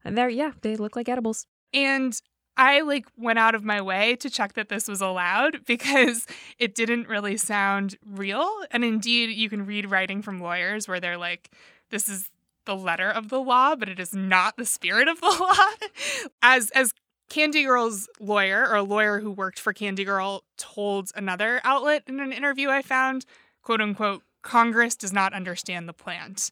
And 0.05 0.17
they're, 0.17 0.29
yeah, 0.29 0.53
they 0.61 0.77
look 0.77 0.95
like 0.95 1.09
edibles. 1.09 1.47
And 1.73 2.21
I 2.59 2.83
like 2.83 3.07
went 3.17 3.39
out 3.39 3.55
of 3.55 3.65
my 3.65 3.81
way 3.81 4.17
to 4.17 4.29
check 4.29 4.53
that 4.55 4.69
this 4.69 4.89
was 4.89 5.01
allowed 5.01 5.65
because 5.67 6.27
it 6.59 6.75
didn't 6.75 7.09
really 7.09 7.39
sound 7.39 7.97
real. 8.07 8.47
And 8.71 8.85
indeed, 8.85 9.31
you 9.31 9.49
can 9.49 9.65
read 9.65 9.91
writing 9.91 10.21
from 10.21 10.39
lawyers 10.39 10.87
where 10.87 11.01
they're 11.01 11.17
like, 11.17 11.51
this 11.91 12.11
is 12.11 12.29
the 12.67 12.77
letter 12.77 13.09
of 13.09 13.31
the 13.31 13.41
law, 13.41 13.75
but 13.75 13.89
it 13.89 13.99
is 13.99 14.13
not 14.13 14.59
the 14.59 14.67
spirit 14.67 15.09
of 15.09 15.19
the 15.23 15.27
law. 15.41 16.29
As 16.43 16.69
as 16.71 16.93
Candy 17.29 17.65
Girl's 17.65 18.09
lawyer, 18.21 18.67
or 18.69 18.77
a 18.77 18.83
lawyer 18.83 19.21
who 19.21 19.31
worked 19.31 19.59
for 19.59 19.73
Candy 19.73 20.05
Girl, 20.05 20.45
told 20.57 21.11
another 21.15 21.61
outlet 21.65 22.05
in 22.07 22.21
an 22.21 22.33
interview 22.33 22.71
I 22.71 22.83
found, 22.83 23.25
quote 23.63 23.81
unquote, 23.81 24.23
Congress 24.43 24.97
does 24.97 25.13
not 25.13 25.33
understand 25.35 25.89
the 25.89 25.93
plant. 25.93 26.51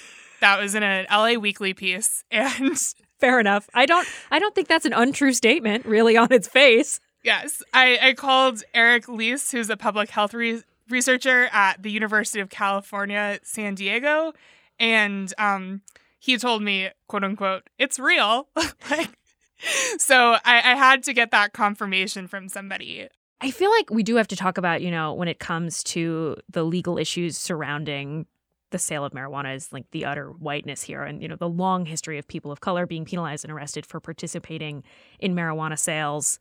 that 0.40 0.60
was 0.60 0.74
in 0.74 0.82
an 0.82 1.06
LA 1.10 1.34
Weekly 1.34 1.74
piece. 1.74 2.24
And 2.30 2.78
Fair 3.18 3.40
enough. 3.40 3.68
I 3.74 3.86
don't 3.86 4.06
I 4.30 4.38
don't 4.38 4.54
think 4.54 4.68
that's 4.68 4.84
an 4.84 4.92
untrue 4.92 5.32
statement, 5.32 5.84
really, 5.86 6.16
on 6.16 6.32
its 6.32 6.46
face. 6.46 7.00
Yes, 7.24 7.62
I, 7.74 7.98
I 8.00 8.12
called 8.14 8.62
Eric 8.74 9.08
Leas, 9.08 9.50
who's 9.50 9.68
a 9.70 9.76
public 9.76 10.10
health 10.10 10.34
re- 10.34 10.62
researcher 10.88 11.48
at 11.52 11.82
the 11.82 11.90
University 11.90 12.40
of 12.40 12.48
California, 12.48 13.40
San 13.42 13.74
Diego, 13.74 14.32
and 14.78 15.34
um, 15.36 15.82
he 16.20 16.38
told 16.38 16.62
me, 16.62 16.90
"quote 17.08 17.24
unquote," 17.24 17.68
it's 17.76 17.98
real. 17.98 18.48
like, 18.90 19.10
so 19.98 20.36
I, 20.44 20.56
I 20.56 20.74
had 20.76 21.02
to 21.04 21.12
get 21.12 21.30
that 21.30 21.52
confirmation 21.52 22.26
from 22.26 22.48
somebody. 22.48 23.08
I 23.40 23.50
feel 23.50 23.70
like 23.70 23.90
we 23.90 24.02
do 24.02 24.16
have 24.16 24.28
to 24.28 24.36
talk 24.36 24.58
about, 24.58 24.82
you 24.82 24.90
know, 24.90 25.14
when 25.14 25.28
it 25.28 25.38
comes 25.38 25.84
to 25.84 26.36
the 26.50 26.64
legal 26.64 26.98
issues 26.98 27.38
surrounding 27.38 28.26
the 28.70 28.78
sale 28.78 29.04
of 29.04 29.12
marijuana 29.12 29.54
is 29.54 29.72
like 29.72 29.90
the 29.92 30.04
utter 30.04 30.30
whiteness 30.30 30.82
here 30.82 31.02
and 31.02 31.22
you 31.22 31.28
know 31.28 31.36
the 31.36 31.48
long 31.48 31.86
history 31.86 32.18
of 32.18 32.28
people 32.28 32.52
of 32.52 32.60
color 32.60 32.86
being 32.86 33.04
penalized 33.04 33.44
and 33.44 33.52
arrested 33.52 33.86
for 33.86 34.00
participating 34.00 34.82
in 35.18 35.34
marijuana 35.34 35.78
sales 35.78 36.38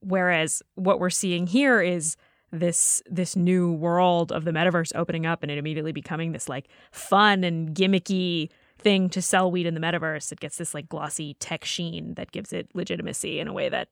whereas 0.00 0.62
what 0.74 1.00
we're 1.00 1.10
seeing 1.10 1.46
here 1.46 1.80
is 1.80 2.16
this 2.50 3.02
this 3.06 3.34
new 3.34 3.72
world 3.72 4.30
of 4.30 4.44
the 4.44 4.50
metaverse 4.50 4.92
opening 4.94 5.24
up 5.24 5.42
and 5.42 5.50
it 5.50 5.56
immediately 5.56 5.92
becoming 5.92 6.32
this 6.32 6.48
like 6.48 6.68
fun 6.90 7.42
and 7.44 7.74
gimmicky 7.74 8.50
thing 8.82 9.08
to 9.10 9.22
sell 9.22 9.50
weed 9.50 9.66
in 9.66 9.74
the 9.74 9.80
metaverse 9.80 10.32
it 10.32 10.40
gets 10.40 10.56
this 10.56 10.74
like 10.74 10.88
glossy 10.88 11.34
tech 11.34 11.64
sheen 11.64 12.14
that 12.14 12.32
gives 12.32 12.52
it 12.52 12.68
legitimacy 12.74 13.38
in 13.40 13.48
a 13.48 13.52
way 13.52 13.68
that 13.68 13.88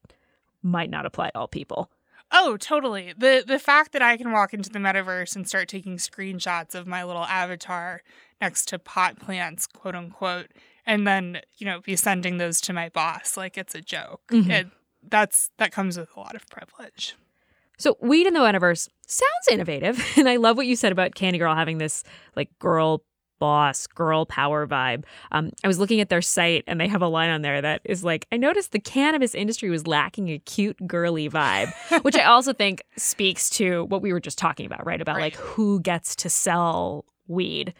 might 0.62 0.90
not 0.90 1.06
apply 1.06 1.30
to 1.30 1.38
all 1.38 1.48
people 1.48 1.90
Oh, 2.32 2.56
totally. 2.56 3.12
The 3.18 3.42
the 3.44 3.58
fact 3.58 3.92
that 3.92 4.02
I 4.02 4.16
can 4.16 4.30
walk 4.30 4.54
into 4.54 4.70
the 4.70 4.78
metaverse 4.78 5.34
and 5.34 5.48
start 5.48 5.68
taking 5.68 5.96
screenshots 5.96 6.74
of 6.74 6.86
my 6.86 7.02
little 7.02 7.24
avatar 7.24 8.02
next 8.40 8.66
to 8.68 8.78
pot 8.78 9.18
plants, 9.18 9.66
quote 9.66 9.96
unquote, 9.96 10.46
and 10.86 11.06
then, 11.06 11.40
you 11.58 11.66
know, 11.66 11.80
be 11.80 11.96
sending 11.96 12.38
those 12.38 12.60
to 12.62 12.72
my 12.72 12.88
boss 12.88 13.36
like 13.36 13.58
it's 13.58 13.74
a 13.74 13.80
joke. 13.80 14.22
Mhm. 14.28 14.48
It 14.50 14.66
that's 15.08 15.50
that 15.56 15.72
comes 15.72 15.98
with 15.98 16.16
a 16.16 16.20
lot 16.20 16.36
of 16.36 16.48
privilege. 16.48 17.16
So 17.78 17.96
weed 18.00 18.26
in 18.28 18.34
the 18.34 18.40
metaverse 18.40 18.88
sounds 19.08 19.48
innovative, 19.50 20.00
and 20.16 20.28
I 20.28 20.36
love 20.36 20.56
what 20.56 20.66
you 20.66 20.76
said 20.76 20.92
about 20.92 21.16
Candy 21.16 21.38
Girl 21.38 21.54
having 21.54 21.78
this 21.78 22.04
like 22.36 22.56
girl 22.60 23.02
boss, 23.40 23.88
girl 23.88 24.24
power 24.24 24.66
vibe. 24.66 25.02
Um, 25.32 25.50
I 25.64 25.66
was 25.66 25.80
looking 25.80 26.00
at 26.00 26.08
their 26.08 26.22
site, 26.22 26.62
and 26.68 26.80
they 26.80 26.86
have 26.86 27.02
a 27.02 27.08
line 27.08 27.30
on 27.30 27.42
there 27.42 27.60
that 27.60 27.80
is 27.84 28.04
like, 28.04 28.26
"I 28.30 28.36
noticed 28.36 28.70
the 28.70 28.78
cannabis 28.78 29.34
industry 29.34 29.68
was 29.68 29.88
lacking 29.88 30.28
a 30.28 30.38
cute, 30.38 30.86
girly 30.86 31.28
vibe," 31.28 31.72
which 32.02 32.14
I 32.14 32.22
also 32.22 32.52
think 32.52 32.84
speaks 32.96 33.50
to 33.50 33.84
what 33.86 34.02
we 34.02 34.12
were 34.12 34.20
just 34.20 34.38
talking 34.38 34.66
about, 34.66 34.86
right? 34.86 35.00
About 35.00 35.18
like 35.18 35.34
who 35.34 35.80
gets 35.80 36.14
to 36.16 36.30
sell 36.30 37.04
weed 37.26 37.74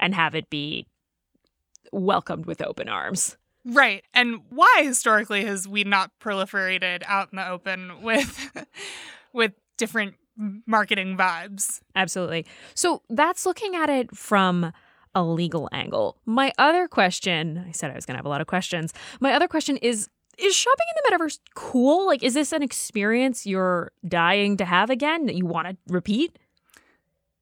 and 0.00 0.14
have 0.14 0.34
it 0.34 0.50
be 0.50 0.88
welcomed 1.92 2.46
with 2.46 2.60
open 2.60 2.88
arms. 2.88 3.36
Right. 3.64 4.04
And 4.14 4.40
why 4.48 4.82
historically 4.82 5.44
has 5.44 5.68
weed 5.68 5.86
not 5.86 6.10
proliferated 6.18 7.02
out 7.06 7.28
in 7.32 7.36
the 7.36 7.48
open 7.48 8.02
with 8.02 8.50
with 9.32 9.52
different 9.76 10.14
marketing 10.66 11.16
vibes? 11.16 11.80
Absolutely. 11.94 12.46
So 12.74 13.02
that's 13.10 13.46
looking 13.46 13.74
at 13.74 13.90
it 13.90 14.16
from 14.16 14.72
a 15.14 15.22
legal 15.22 15.68
angle. 15.72 16.16
My 16.24 16.52
other 16.58 16.88
question, 16.88 17.64
I 17.68 17.72
said 17.72 17.90
I 17.90 17.94
was 17.94 18.06
going 18.06 18.14
to 18.14 18.18
have 18.18 18.26
a 18.26 18.30
lot 18.30 18.40
of 18.40 18.46
questions. 18.46 18.92
My 19.20 19.32
other 19.32 19.48
question 19.48 19.76
is 19.78 20.08
is 20.38 20.56
shopping 20.56 20.86
in 20.88 21.18
the 21.18 21.24
metaverse 21.24 21.38
cool? 21.54 22.06
Like 22.06 22.22
is 22.22 22.34
this 22.34 22.52
an 22.52 22.62
experience 22.62 23.46
you're 23.46 23.92
dying 24.06 24.56
to 24.56 24.64
have 24.64 24.88
again 24.88 25.26
that 25.26 25.34
you 25.34 25.44
want 25.44 25.68
to 25.68 25.76
repeat? 25.88 26.38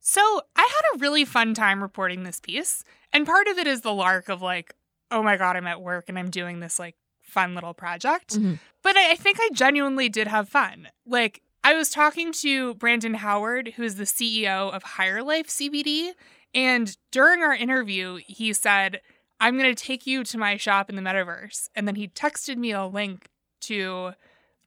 So 0.00 0.40
I 0.56 0.62
had 0.62 0.96
a 0.96 0.98
really 0.98 1.24
fun 1.24 1.54
time 1.54 1.82
reporting 1.82 2.22
this 2.22 2.40
piece. 2.40 2.82
And 3.12 3.26
part 3.26 3.46
of 3.46 3.58
it 3.58 3.66
is 3.66 3.82
the 3.82 3.92
lark 3.92 4.28
of 4.28 4.42
like, 4.42 4.74
oh 5.11 5.22
my 5.22 5.37
God, 5.37 5.54
I'm 5.54 5.66
at 5.66 5.80
work 5.82 6.06
and 6.08 6.18
I'm 6.18 6.30
doing 6.30 6.61
this 6.61 6.78
like 6.78 6.96
fun 7.20 7.54
little 7.54 7.74
project. 7.74 8.37
Mm-hmm. 8.37 8.54
But 8.82 8.96
I, 8.96 9.12
I 9.12 9.14
think 9.16 9.38
I 9.38 9.50
genuinely 9.52 10.08
did 10.08 10.26
have 10.26 10.48
fun. 10.48 10.88
Like, 11.06 11.42
I 11.64 11.74
was 11.74 11.90
talking 11.90 12.32
to 12.32 12.74
Brandon 12.74 13.14
Howard, 13.14 13.74
who 13.76 13.82
is 13.82 13.96
the 13.96 14.04
CEO 14.04 14.72
of 14.72 14.82
Higher 14.82 15.22
Life 15.22 15.48
CBD. 15.48 16.12
And 16.54 16.96
during 17.10 17.42
our 17.42 17.54
interview, 17.54 18.20
he 18.26 18.52
said, 18.52 19.00
I'm 19.40 19.58
going 19.58 19.74
to 19.74 19.84
take 19.84 20.06
you 20.06 20.24
to 20.24 20.38
my 20.38 20.56
shop 20.56 20.88
in 20.88 20.96
the 20.96 21.02
metaverse. 21.02 21.68
And 21.74 21.86
then 21.86 21.96
he 21.96 22.08
texted 22.08 22.56
me 22.56 22.72
a 22.72 22.86
link 22.86 23.28
to 23.62 24.12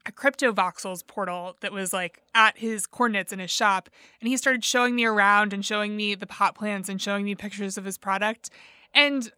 a 0.06 0.12
crypto 0.12 0.52
voxels 0.52 1.06
portal 1.06 1.56
that 1.62 1.72
was 1.72 1.94
like 1.94 2.22
at 2.34 2.58
his 2.58 2.88
coordinates 2.88 3.32
in 3.32 3.40
his 3.40 3.52
shop 3.52 3.90
and 4.20 4.28
he 4.28 4.38
started 4.38 4.64
showing 4.64 4.96
me 4.96 5.06
around 5.06 5.54
and 5.54 5.66
showing 5.66 5.96
me 5.96 6.16
the 6.16 6.26
pot 6.26 6.56
plants 6.56 6.90
and 6.90 7.02
showing 7.02 7.24
me 7.24 7.36
pictures 7.36 7.78
of 7.78 7.86
his 7.86 7.98
product 7.98 8.50
and 8.94 9.32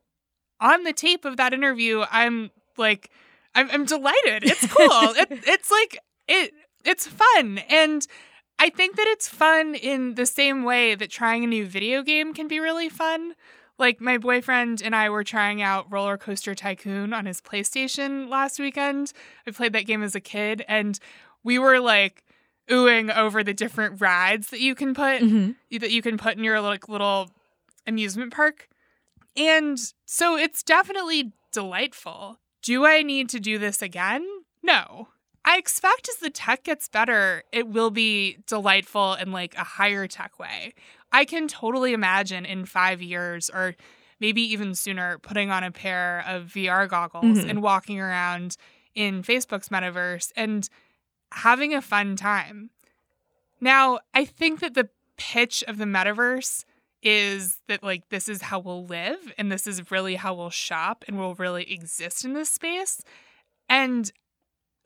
on 0.62 0.84
the 0.84 0.94
tape 0.94 1.26
of 1.26 1.36
that 1.36 1.54
interview 1.54 2.06
i'm 2.12 2.50
like 2.78 3.10
i'm, 3.56 3.70
I'm 3.72 3.86
delighted 3.86 4.44
it's 4.44 4.66
cool 4.68 4.88
it, 5.18 5.28
it's 5.46 5.70
like 5.70 6.00
it 6.30 6.54
it's 6.84 7.08
fun 7.08 7.60
and 7.70 8.08
i 8.60 8.70
think 8.70 8.96
that 8.96 9.08
it's 9.08 9.28
fun 9.28 9.76
in 9.76 10.16
the 10.16 10.26
same 10.26 10.64
way 10.64 10.96
that 10.96 11.10
trying 11.10 11.44
a 11.44 11.48
new 11.48 11.66
video 11.66 12.02
game 12.02 12.34
can 12.34 12.48
be 12.48 12.60
really 12.60 12.90
fun 12.90 13.34
like 13.80 14.00
my 14.00 14.18
boyfriend 14.18 14.82
and 14.82 14.96
I 14.96 15.10
were 15.10 15.24
trying 15.24 15.62
out 15.62 15.92
Roller 15.92 16.18
Coaster 16.18 16.54
Tycoon 16.54 17.14
on 17.14 17.26
his 17.26 17.42
PlayStation 17.42 18.30
last 18.30 18.60
weekend. 18.60 19.12
I 19.48 19.52
played 19.52 19.74
that 19.74 19.86
game 19.86 20.04
as 20.04 20.16
a 20.16 20.22
kid 20.22 20.64
and 20.68 21.00
we 21.44 21.58
were 21.58 21.80
like 21.80 22.24
oohing 22.70 23.16
over 23.16 23.44
the 23.44 23.54
different 23.54 24.00
rides 24.00 24.50
that 24.50 24.62
you 24.62 24.76
can 24.76 24.94
put 24.94 25.22
mm-hmm. 25.22 25.78
that 25.78 25.92
you 25.92 26.02
can 26.02 26.18
put 26.18 26.38
in 26.38 26.44
your 26.44 26.62
like 26.62 26.88
little 26.88 27.30
amusement 27.86 28.34
park. 28.34 28.70
And 29.36 29.80
so 30.06 30.38
it's 30.38 30.64
definitely 30.64 31.34
delightful. 31.52 32.40
Do 32.62 32.86
I 32.86 33.02
need 33.02 33.30
to 33.30 33.40
do 33.40 33.58
this 33.58 33.82
again? 33.82 34.26
No. 34.62 35.10
I 35.46 35.58
expect 35.58 36.08
as 36.10 36.16
the 36.18 36.30
tech 36.30 36.64
gets 36.64 36.88
better, 36.88 37.44
it 37.52 37.68
will 37.68 37.90
be 37.90 38.38
delightful 38.48 39.14
in 39.16 39.32
like 39.32 39.56
a 39.56 39.64
higher 39.64 40.08
tech 40.08 40.40
way. 40.40 40.74
I 41.12 41.26
can 41.26 41.48
totally 41.48 41.94
imagine 41.94 42.46
in 42.46 42.66
five 42.66 43.02
years 43.02 43.50
or 43.50 43.76
maybe 44.20 44.42
even 44.42 44.74
sooner 44.74 45.18
putting 45.20 45.52
on 45.52 45.64
a 45.64 45.72
pair 45.72 46.24
of 46.28 46.46
VR 46.46 46.88
goggles 46.88 47.40
Mhm. 47.40 47.50
and 47.50 47.62
walking 47.62 48.00
around 48.00 48.56
in 48.96 49.22
Facebook's 49.22 49.70
metaverse 49.70 50.32
and 50.36 50.70
having 51.34 51.74
a 51.74 51.82
fun 51.82 52.16
time. 52.16 52.70
Now, 53.60 54.00
I 54.14 54.24
think 54.26 54.60
that 54.62 54.76
the 54.76 54.90
pitch 55.18 55.64
of 55.68 55.78
the 55.78 55.86
metaverse 55.86 56.64
is 57.02 57.60
that 57.68 57.84
like 57.84 58.08
this 58.10 58.30
is 58.30 58.44
how 58.44 58.60
we'll 58.60 58.86
live 58.86 59.34
and 59.38 59.52
this 59.52 59.68
is 59.68 59.92
really 59.92 60.16
how 60.16 60.34
we'll 60.34 60.50
shop 60.50 61.04
and 61.08 61.20
we'll 61.20 61.36
really 61.36 61.70
exist 61.72 62.24
in 62.24 62.34
this 62.34 62.50
space. 62.50 63.02
And 63.68 64.12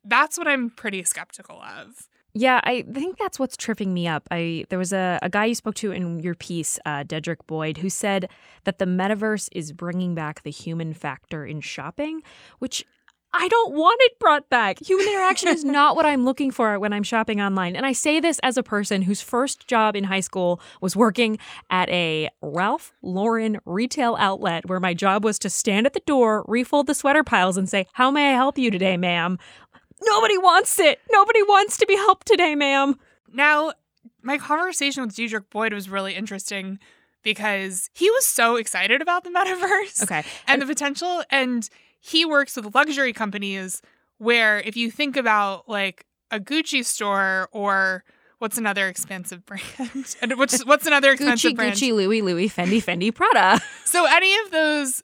that's 0.07 0.37
what 0.37 0.47
I'm 0.47 0.69
pretty 0.69 1.03
skeptical 1.03 1.61
of. 1.61 2.07
Yeah, 2.33 2.61
I 2.63 2.83
think 2.83 3.17
that's 3.17 3.39
what's 3.39 3.57
tripping 3.57 3.93
me 3.93 4.07
up. 4.07 4.27
I 4.29 4.65
there 4.69 4.77
was 4.77 4.93
a, 4.93 5.17
a 5.23 5.29
guy 5.29 5.45
you 5.45 5.55
spoke 5.55 5.73
to 5.75 5.91
in 5.91 6.19
your 6.19 6.35
piece, 6.35 6.77
uh, 6.85 7.03
Dedrick 7.03 7.47
Boyd, 7.47 7.77
who 7.79 7.89
said 7.89 8.29
that 8.63 8.77
the 8.77 8.85
metaverse 8.85 9.49
is 9.53 9.71
bringing 9.71 10.13
back 10.13 10.43
the 10.43 10.51
human 10.51 10.93
factor 10.93 11.45
in 11.45 11.61
shopping, 11.61 12.21
which 12.59 12.85
I 13.33 13.47
don't 13.49 13.73
want 13.73 13.99
it 14.01 14.19
brought 14.19 14.49
back. 14.49 14.79
Human 14.79 15.07
interaction 15.07 15.49
is 15.49 15.63
not 15.63 15.95
what 15.95 16.05
I'm 16.05 16.23
looking 16.23 16.49
for 16.49 16.79
when 16.79 16.93
I'm 16.93 17.03
shopping 17.03 17.41
online. 17.41 17.75
And 17.75 17.85
I 17.85 17.91
say 17.91 18.19
this 18.19 18.39
as 18.41 18.57
a 18.57 18.63
person 18.63 19.01
whose 19.01 19.21
first 19.21 19.67
job 19.67 19.95
in 19.95 20.05
high 20.05 20.21
school 20.21 20.61
was 20.81 20.95
working 20.95 21.37
at 21.69 21.89
a 21.89 22.29
Ralph 22.41 22.93
Lauren 23.01 23.59
retail 23.65 24.15
outlet 24.17 24.67
where 24.67 24.79
my 24.79 24.93
job 24.93 25.25
was 25.25 25.37
to 25.39 25.49
stand 25.49 25.85
at 25.85 25.93
the 25.93 26.01
door, 26.05 26.45
refold 26.47 26.87
the 26.87 26.95
sweater 26.95 27.23
piles, 27.23 27.57
and 27.57 27.69
say, 27.69 27.85
How 27.93 28.09
may 28.09 28.31
I 28.31 28.35
help 28.35 28.57
you 28.57 28.71
today, 28.71 28.95
ma'am? 28.95 29.37
Nobody 30.01 30.37
wants 30.37 30.79
it. 30.79 30.99
Nobody 31.11 31.41
wants 31.43 31.77
to 31.77 31.85
be 31.85 31.95
helped 31.95 32.27
today, 32.27 32.55
ma'am. 32.55 32.97
Now, 33.33 33.73
my 34.21 34.37
conversation 34.37 35.03
with 35.03 35.15
Dedrick 35.15 35.49
Boyd 35.49 35.73
was 35.73 35.89
really 35.89 36.13
interesting 36.15 36.79
because 37.23 37.89
he 37.93 38.09
was 38.11 38.25
so 38.25 38.55
excited 38.55 39.01
about 39.01 39.23
the 39.23 39.29
metaverse 39.29 40.03
Okay. 40.03 40.23
and 40.47 40.61
the 40.61 40.65
potential. 40.65 41.23
And 41.29 41.67
he 41.99 42.25
works 42.25 42.55
with 42.55 42.73
luxury 42.75 43.11
companies 43.13 43.81
where 44.17 44.59
if 44.59 44.77
you 44.77 44.89
think 44.91 45.17
about 45.17 45.67
like 45.67 46.05
a 46.31 46.39
Gucci 46.39 46.85
store 46.85 47.49
or 47.51 48.03
what's 48.39 48.57
another 48.57 48.87
expensive 48.87 49.45
brand? 49.45 50.15
and 50.21 50.37
what's 50.37 50.63
what's 50.65 50.85
another 50.85 51.11
expensive 51.11 51.53
Gucci, 51.53 51.55
brand? 51.55 51.73
Gucci, 51.75 51.91
Louis, 51.93 52.21
Louis, 52.21 52.49
Fendi, 52.49 52.83
Fendi, 52.83 53.13
Prada. 53.13 53.59
So 53.85 54.05
any 54.05 54.35
of 54.45 54.51
those 54.51 55.01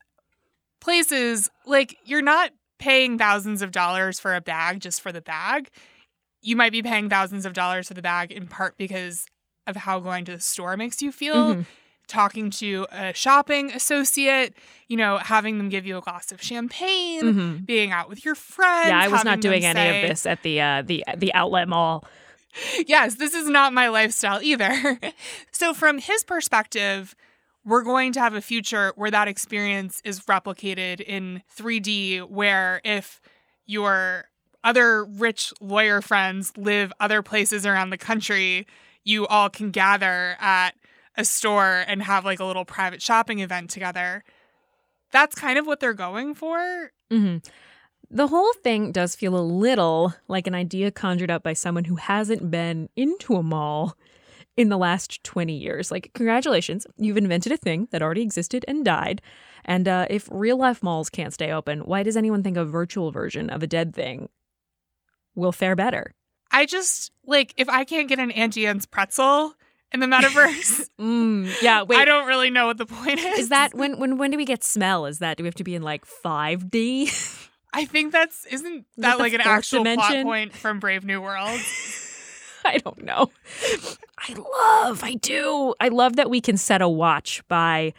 places, 0.82 1.50
like 1.66 1.98
you're 2.06 2.22
not 2.22 2.52
paying 2.84 3.17
thousands 3.17 3.62
of 3.62 3.72
dollars 3.72 4.19
for 4.19 4.36
a 4.36 4.41
bag 4.41 4.80
just 4.82 5.00
for 5.02 5.12
the 5.12 5.22
bag. 5.22 5.69
You 6.41 6.56
might 6.56 6.72
be 6.74 6.82
paying 6.84 7.10
thousands 7.10 7.46
of 7.46 7.54
dollars 7.54 7.88
for 7.88 7.93
the 7.93 8.02
bag 8.02 8.32
in 8.32 8.48
part 8.48 8.78
because 8.78 9.26
of 9.65 9.76
how 9.78 10.00
going 10.02 10.26
to 10.26 10.34
the 10.34 10.39
store 10.41 10.76
makes 10.76 11.02
you 11.02 11.12
feel. 11.12 11.36
Mhm. 11.56 11.65
Talking 12.08 12.50
to 12.52 12.86
a 12.91 13.13
shopping 13.13 13.72
associate, 13.72 14.54
you 14.89 14.98
know, 14.98 15.17
having 15.19 15.58
them 15.58 15.69
give 15.69 15.86
you 15.86 15.98
a 15.98 16.02
glass 16.02 16.34
of 16.34 16.41
champagne, 16.43 17.24
Mhm. 17.24 17.65
being 17.65 17.91
out 17.91 18.10
with 18.10 18.26
your 18.26 18.36
friends. 18.36 18.89
yeah, 18.89 19.00
I 19.00 19.08
was 19.08 19.24
not 19.24 19.39
doing 19.39 19.63
any 19.63 19.80
say- 19.80 20.04
of 20.04 20.10
this 20.10 20.26
at 20.26 20.43
the 20.43 20.60
uh, 20.60 20.82
the 20.82 21.06
the 21.15 21.34
outlet 21.34 21.69
mall. 21.69 22.04
yes, 22.88 23.15
this 23.15 23.34
is 23.34 23.48
not 23.48 23.72
my 23.72 23.88
lifestyle 23.88 24.41
either. 24.43 25.00
so, 25.52 25.74
from 25.74 25.98
his 25.98 26.24
perspective, 26.26 27.15
we're 27.65 27.84
going 27.84 28.12
to 28.13 28.19
have 28.19 28.34
a 28.34 28.41
future 28.41 28.93
where 28.95 29.12
that 29.12 29.28
experience 29.28 30.02
is 30.04 30.21
replicated 30.21 31.02
in 31.02 31.43
3D, 31.58 32.30
where 32.30 32.82
if 32.84 33.21
your 33.65 34.26
other 34.63 35.06
rich 35.06 35.54
lawyer 35.62 36.02
friends 36.02 36.54
live 36.58 36.91
other 36.99 37.21
places 37.21 37.65
around 37.65 37.89
the 37.89 37.97
country, 37.97 38.65
you 39.04 39.28
all 39.28 39.49
can 39.49 39.71
gather 39.71 40.38
at 40.39 40.71
a 41.15 41.26
store 41.26 41.84
and 41.88 42.04
have 42.04 42.26
like 42.26 42.39
a 42.39 42.45
little 42.45 42.65
private 42.65 43.02
shopping 43.02 43.39
event 43.39 43.69
together. 43.69 44.23
That's 45.12 45.36
kind 45.36 45.60
of 45.60 45.67
what 45.67 45.80
they're 45.80 45.93
going 45.93 46.34
for. 46.34 46.91
hmm 47.12 47.38
The 48.10 48.28
whole 48.28 48.54
thing 48.63 48.91
does 48.91 49.15
feel 49.15 49.38
a 49.38 49.41
little 49.41 50.13
like 50.28 50.47
an 50.47 50.56
idea 50.56 50.91
conjured 50.91 51.32
up 51.32 51.43
by 51.43 51.54
someone 51.54 51.86
who 51.86 51.95
hasn't 51.95 52.49
been 52.49 52.89
into 52.95 53.36
a 53.36 53.43
mall 53.43 53.95
in 54.56 54.70
the 54.70 54.78
last 54.78 55.24
20 55.24 55.54
years. 55.54 55.92
Like, 55.92 56.12
congratulations, 56.13 56.86
you've 56.98 57.18
invented 57.18 57.52
a 57.52 57.58
thing 57.58 57.88
that 57.92 58.02
already 58.02 58.22
existed 58.22 58.63
and 58.68 58.86
died. 58.86 59.22
And 59.66 59.88
uh, 59.88 60.08
if 60.10 60.28
real 60.32 60.58
life 60.58 60.84
malls 60.84 61.10
can't 61.10 61.34
stay 61.34 61.52
open, 61.52 61.80
why 61.82 62.04
does 62.04 62.18
anyone 62.18 62.44
think 62.44 62.58
a 62.58 62.66
virtual 62.66 63.12
version 63.12 63.50
of 63.50 63.63
a 63.63 63.68
dead 63.68 63.96
thing 63.96 64.30
will 65.36 65.52
fare 65.52 65.76
better? 65.76 66.13
I 66.52 66.66
just 66.66 67.12
like 67.26 67.54
if 67.58 67.68
I 67.68 67.84
can't 67.84 68.08
get 68.08 68.20
an 68.20 68.30
Auntie 68.32 68.68
Anne's 68.68 68.86
pretzel 68.86 69.56
in 69.92 70.00
the 70.00 70.06
metaverse, 70.06 70.88
Mm, 71.00 71.52
yeah, 71.62 71.82
wait. 71.82 71.98
I 71.98 72.06
don't 72.06 72.28
really 72.28 72.52
know 72.52 72.68
what 72.68 72.78
the 72.78 72.86
point 72.86 73.20
is. 73.20 73.39
Is 73.39 73.50
that 73.50 73.74
when 73.74 74.00
when 74.00 74.18
when 74.18 74.30
do 74.30 74.38
we 74.38 74.46
get 74.46 74.63
smell? 74.63 75.08
Is 75.08 75.20
that 75.20 75.38
do 75.38 75.44
we 75.44 75.48
have 75.48 75.56
to 75.56 75.63
be 75.63 75.74
in 75.74 75.82
like 75.82 76.06
5D? 76.06 77.50
I 77.74 77.86
think 77.86 78.12
that's 78.12 78.46
isn't 78.46 78.86
that 78.98 79.18
that 79.18 79.20
like 79.20 79.34
an 79.34 79.42
actual 79.42 79.84
plot 79.84 80.24
point 80.24 80.54
from 80.54 80.80
Brave 80.80 81.04
New 81.04 81.22
World? 81.22 81.60
I 82.65 82.78
don't 82.78 83.04
know. 83.04 83.30
I 84.17 84.34
love, 84.34 85.04
I 85.04 85.15
do. 85.15 85.73
I 85.80 85.89
love 85.89 86.15
that 86.15 86.30
we 86.30 86.41
can 86.41 86.58
set 86.58 86.82
a 86.82 86.89
watch 86.89 87.41
by 87.47 87.93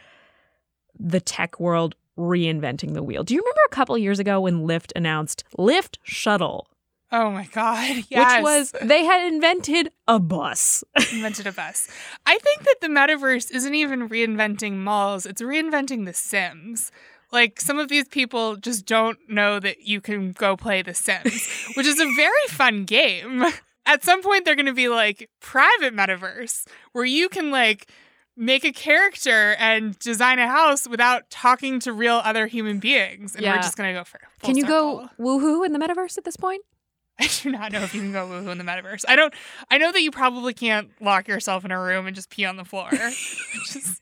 the 0.99 1.19
tech 1.19 1.59
world 1.59 1.95
reinventing 2.17 2.93
the 2.93 3.03
wheel. 3.03 3.23
Do 3.23 3.33
you 3.33 3.41
remember 3.41 3.61
a 3.67 3.75
couple 3.75 3.97
years 3.97 4.19
ago 4.19 4.41
when 4.41 4.65
Lyft 4.65 4.91
announced 4.95 5.43
Lyft 5.57 5.97
Shuttle, 6.03 6.67
Oh 7.11 7.29
my 7.31 7.45
god! 7.45 8.03
Yes. 8.09 8.37
which 8.37 8.43
was 8.43 8.73
they 8.81 9.05
had 9.05 9.31
invented 9.31 9.91
a 10.07 10.19
bus. 10.19 10.83
invented 11.13 11.47
a 11.47 11.51
bus. 11.51 11.87
I 12.25 12.37
think 12.39 12.63
that 12.63 12.75
the 12.81 12.87
metaverse 12.87 13.51
isn't 13.51 13.75
even 13.75 14.09
reinventing 14.09 14.77
malls; 14.77 15.25
it's 15.25 15.41
reinventing 15.41 16.05
The 16.05 16.13
Sims. 16.13 16.91
Like 17.31 17.61
some 17.61 17.79
of 17.79 17.89
these 17.89 18.07
people 18.07 18.55
just 18.55 18.85
don't 18.85 19.17
know 19.29 19.59
that 19.59 19.81
you 19.81 20.01
can 20.01 20.31
go 20.31 20.55
play 20.57 20.81
The 20.81 20.93
Sims, 20.93 21.47
which 21.75 21.85
is 21.85 21.99
a 21.99 22.13
very 22.15 22.47
fun 22.49 22.85
game. 22.85 23.43
At 23.85 24.03
some 24.03 24.21
point, 24.23 24.45
they're 24.45 24.55
going 24.55 24.65
to 24.65 24.73
be 24.73 24.89
like 24.89 25.29
private 25.39 25.93
metaverse 25.95 26.65
where 26.93 27.05
you 27.05 27.29
can 27.29 27.51
like 27.51 27.91
make 28.37 28.65
a 28.65 28.71
character 28.73 29.55
and 29.59 29.97
design 29.99 30.39
a 30.39 30.47
house 30.47 30.87
without 30.87 31.29
talking 31.29 31.79
to 31.81 31.93
real 31.93 32.15
other 32.23 32.47
human 32.47 32.79
beings, 32.79 33.33
and 33.35 33.43
Yeah. 33.43 33.55
we're 33.55 33.61
just 33.61 33.77
going 33.77 33.93
to 33.93 33.99
go 33.99 34.03
for. 34.03 34.19
Can 34.43 34.57
you 34.57 34.65
go 34.65 35.07
woohoo 35.19 35.65
in 35.65 35.71
the 35.73 35.79
metaverse 35.79 36.17
at 36.17 36.23
this 36.25 36.35
point? 36.35 36.61
I 37.19 37.27
do 37.41 37.49
not 37.51 37.71
know 37.71 37.81
if 37.83 37.93
you 37.95 38.01
can 38.01 38.11
go 38.11 38.27
woohoo 38.27 38.51
in 38.51 38.57
the 38.57 38.63
metaverse. 38.65 39.05
I 39.07 39.15
don't. 39.15 39.33
I 39.71 39.77
know 39.77 39.91
that 39.93 40.01
you 40.01 40.11
probably 40.11 40.53
can't 40.53 40.89
lock 40.99 41.27
yourself 41.29 41.63
in 41.63 41.71
a 41.71 41.79
room 41.81 42.07
and 42.07 42.15
just 42.15 42.29
pee 42.29 42.43
on 42.45 42.57
the 42.57 42.65
floor. 42.65 42.89
Just, 43.71 44.01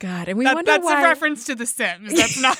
God, 0.00 0.28
and 0.28 0.38
we 0.38 0.44
that- 0.44 0.54
wonder 0.54 0.70
that's 0.72 0.84
why 0.84 1.00
a 1.00 1.04
reference 1.04 1.44
to 1.46 1.54
The 1.54 1.66
Sims. 1.66 2.14
That's 2.14 2.40
not. 2.40 2.58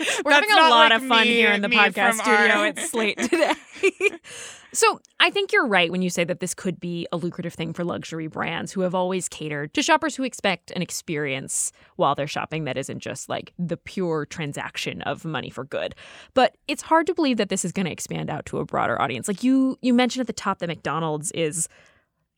We're 0.24 0.30
that's 0.32 0.50
having 0.50 0.50
a 0.66 0.68
lot 0.70 0.90
like 0.90 1.02
of 1.02 1.08
fun 1.08 1.22
me- 1.28 1.34
here 1.34 1.52
in 1.52 1.62
the 1.62 1.68
podcast 1.68 2.14
studio 2.14 2.56
our- 2.56 2.66
at 2.66 2.78
Slate 2.78 3.18
today. 3.22 3.52
so 4.72 5.00
I 5.18 5.30
think 5.30 5.52
you're 5.52 5.66
right 5.66 5.90
when 5.90 6.02
you 6.02 6.10
say 6.10 6.24
that 6.24 6.40
this 6.40 6.54
could 6.54 6.78
be 6.80 7.06
a 7.12 7.16
lucrative 7.16 7.54
thing 7.54 7.72
for 7.72 7.84
luxury 7.84 8.26
brands 8.26 8.72
who 8.72 8.82
have 8.82 8.94
always 8.94 9.28
catered 9.28 9.74
to 9.74 9.82
shoppers 9.82 10.16
who 10.16 10.22
expect 10.22 10.70
an 10.72 10.82
experience 10.82 11.72
while 11.96 12.14
they're 12.14 12.26
shopping 12.26 12.64
that 12.64 12.76
isn't 12.76 13.00
just 13.00 13.28
like 13.28 13.52
the 13.58 13.76
pure 13.76 14.26
transaction 14.26 15.02
of 15.02 15.24
money 15.24 15.50
for 15.50 15.64
good. 15.64 15.94
But 16.34 16.56
it's 16.68 16.82
hard 16.82 17.06
to 17.06 17.14
believe 17.14 17.36
that 17.38 17.48
this 17.48 17.64
is 17.64 17.72
going 17.72 17.86
to 17.86 17.92
expand 17.92 18.30
out 18.30 18.46
to 18.46 18.58
a 18.58 18.64
broader 18.64 19.00
audience. 19.00 19.28
Like 19.28 19.42
you 19.44 19.78
you 19.82 19.92
mentioned 19.94 20.20
at 20.22 20.26
the 20.26 20.32
top 20.32 20.58
that 20.60 20.68
McDonald's 20.68 21.30
is 21.32 21.68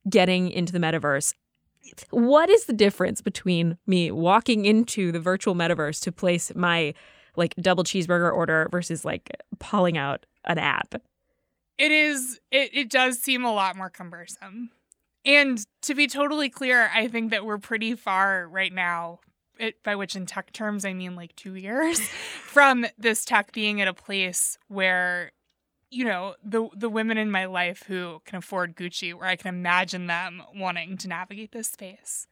getting 0.08 0.50
into 0.50 0.72
the 0.72 0.78
metaverse. 0.78 1.34
What 2.10 2.48
is 2.48 2.64
the 2.66 2.72
difference 2.72 3.20
between 3.20 3.76
me 3.86 4.10
walking 4.12 4.64
into 4.64 5.10
the 5.12 5.20
virtual 5.20 5.54
metaverse 5.54 6.00
to 6.02 6.12
place 6.12 6.52
my 6.54 6.94
like 7.36 7.54
double 7.56 7.84
cheeseburger 7.84 8.32
order 8.32 8.68
versus 8.70 9.04
like 9.04 9.30
pulling 9.58 9.96
out 9.96 10.26
an 10.44 10.58
app? 10.58 10.94
It 11.78 11.92
is. 11.92 12.40
It 12.50 12.70
it 12.72 12.90
does 12.90 13.18
seem 13.18 13.44
a 13.44 13.52
lot 13.52 13.76
more 13.76 13.90
cumbersome. 13.90 14.70
And 15.24 15.64
to 15.82 15.94
be 15.94 16.06
totally 16.06 16.48
clear, 16.48 16.90
I 16.94 17.08
think 17.08 17.30
that 17.30 17.44
we're 17.44 17.58
pretty 17.58 17.94
far 17.94 18.48
right 18.48 18.72
now. 18.72 19.20
It, 19.58 19.82
by 19.84 19.96
which 19.96 20.16
in 20.16 20.26
tech 20.26 20.52
terms 20.52 20.84
I 20.84 20.94
mean 20.94 21.14
like 21.14 21.36
two 21.36 21.54
years 21.54 22.00
from 22.44 22.86
this 22.98 23.24
tech 23.24 23.52
being 23.52 23.80
at 23.80 23.86
a 23.86 23.92
place 23.92 24.58
where 24.68 25.30
you 25.90 26.04
know 26.04 26.34
the 26.42 26.68
the 26.74 26.88
women 26.88 27.18
in 27.18 27.30
my 27.30 27.44
life 27.44 27.84
who 27.86 28.20
can 28.24 28.38
afford 28.38 28.76
Gucci, 28.76 29.14
where 29.14 29.28
I 29.28 29.36
can 29.36 29.54
imagine 29.54 30.06
them 30.06 30.42
wanting 30.54 30.96
to 30.98 31.08
navigate 31.08 31.52
this 31.52 31.68
space. 31.68 32.26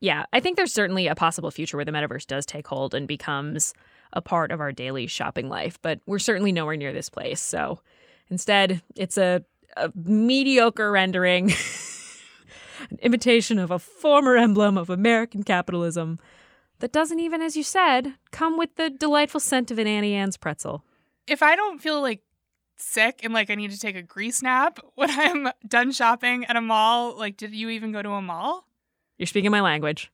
Yeah, 0.00 0.24
I 0.32 0.40
think 0.40 0.56
there's 0.56 0.72
certainly 0.72 1.06
a 1.06 1.14
possible 1.14 1.50
future 1.50 1.76
where 1.76 1.84
the 1.84 1.92
metaverse 1.92 2.26
does 2.26 2.46
take 2.46 2.66
hold 2.66 2.94
and 2.94 3.06
becomes 3.06 3.74
a 4.12 4.22
part 4.22 4.50
of 4.50 4.60
our 4.60 4.72
daily 4.72 5.06
shopping 5.06 5.48
life, 5.48 5.78
but 5.82 6.00
we're 6.06 6.18
certainly 6.18 6.52
nowhere 6.52 6.76
near 6.76 6.92
this 6.92 7.08
place. 7.08 7.40
So 7.40 7.80
instead, 8.28 8.82
it's 8.96 9.18
a, 9.18 9.44
a 9.76 9.92
mediocre 9.94 10.90
rendering, 10.90 11.52
an 12.90 12.98
imitation 13.02 13.58
of 13.58 13.70
a 13.70 13.78
former 13.78 14.36
emblem 14.36 14.78
of 14.78 14.90
American 14.90 15.42
capitalism 15.42 16.18
that 16.80 16.92
doesn't 16.92 17.20
even, 17.20 17.42
as 17.42 17.56
you 17.56 17.62
said, 17.62 18.14
come 18.30 18.56
with 18.56 18.76
the 18.76 18.90
delightful 18.90 19.40
scent 19.40 19.70
of 19.70 19.78
an 19.78 19.86
Auntie 19.86 20.14
Anne's 20.14 20.36
pretzel. 20.36 20.84
If 21.26 21.42
I 21.42 21.56
don't 21.56 21.80
feel 21.80 22.00
like 22.00 22.22
sick 22.76 23.20
and 23.24 23.34
like 23.34 23.50
I 23.50 23.56
need 23.56 23.72
to 23.72 23.78
take 23.78 23.96
a 23.96 24.02
grease 24.02 24.42
nap 24.42 24.78
when 24.94 25.10
I'm 25.10 25.52
done 25.66 25.92
shopping 25.92 26.44
at 26.46 26.56
a 26.56 26.60
mall, 26.60 27.16
like 27.16 27.36
did 27.36 27.54
you 27.54 27.68
even 27.70 27.92
go 27.92 28.02
to 28.02 28.10
a 28.10 28.22
mall? 28.22 28.66
You're 29.18 29.26
speaking 29.26 29.50
my 29.50 29.60
language. 29.60 30.12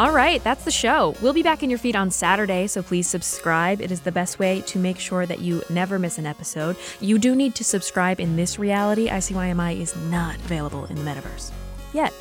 All 0.00 0.10
right, 0.10 0.42
that's 0.42 0.64
the 0.64 0.72
show. 0.72 1.14
We'll 1.22 1.32
be 1.32 1.44
back 1.44 1.62
in 1.62 1.70
your 1.70 1.78
feed 1.78 1.94
on 1.94 2.10
Saturday, 2.10 2.66
so 2.66 2.82
please 2.82 3.06
subscribe. 3.06 3.80
It 3.80 3.92
is 3.92 4.00
the 4.00 4.10
best 4.10 4.40
way 4.40 4.60
to 4.62 4.78
make 4.80 4.98
sure 4.98 5.24
that 5.24 5.38
you 5.38 5.62
never 5.70 6.00
miss 6.00 6.18
an 6.18 6.26
episode. 6.26 6.76
You 7.00 7.16
do 7.16 7.36
need 7.36 7.54
to 7.54 7.64
subscribe 7.64 8.18
in 8.18 8.34
this 8.34 8.58
reality. 8.58 9.08
ICYMI 9.08 9.78
is 9.78 9.94
not 9.96 10.34
available 10.36 10.86
in 10.86 10.96
the 10.96 11.02
metaverse 11.02 11.52
yet. 11.92 12.12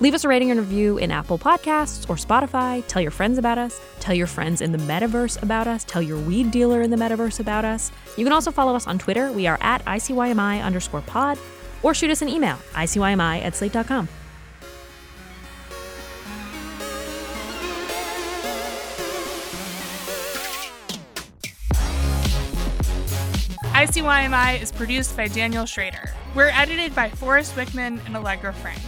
Leave 0.00 0.14
us 0.14 0.24
a 0.24 0.28
rating 0.28 0.50
and 0.50 0.58
review 0.58 0.98
in 0.98 1.12
Apple 1.12 1.38
Podcasts 1.38 2.10
or 2.10 2.16
Spotify. 2.16 2.84
Tell 2.88 3.00
your 3.00 3.12
friends 3.12 3.38
about 3.38 3.56
us. 3.56 3.80
Tell 4.00 4.16
your 4.16 4.26
friends 4.26 4.60
in 4.60 4.72
the 4.72 4.78
metaverse 4.78 5.40
about 5.44 5.68
us. 5.68 5.84
Tell 5.84 6.02
your 6.02 6.18
weed 6.18 6.50
dealer 6.50 6.82
in 6.82 6.90
the 6.90 6.96
metaverse 6.96 7.38
about 7.38 7.64
us. 7.64 7.92
You 8.16 8.24
can 8.24 8.32
also 8.32 8.50
follow 8.50 8.74
us 8.74 8.88
on 8.88 8.98
Twitter. 8.98 9.30
We 9.30 9.46
are 9.46 9.58
at 9.60 9.84
ICYMI 9.84 10.60
underscore 10.64 11.02
pod 11.02 11.38
or 11.84 11.94
shoot 11.94 12.10
us 12.10 12.20
an 12.20 12.28
email, 12.28 12.56
ICYMI 12.72 13.42
at 13.44 13.54
slate.com. 13.54 14.08
ICYMI 23.82 24.62
is 24.62 24.70
produced 24.70 25.16
by 25.16 25.26
Daniel 25.26 25.66
Schroeder. 25.66 26.08
We're 26.36 26.50
edited 26.50 26.94
by 26.94 27.08
Forrest 27.08 27.56
Wickman 27.56 27.98
and 28.06 28.16
Allegra 28.16 28.52
Frank. 28.52 28.78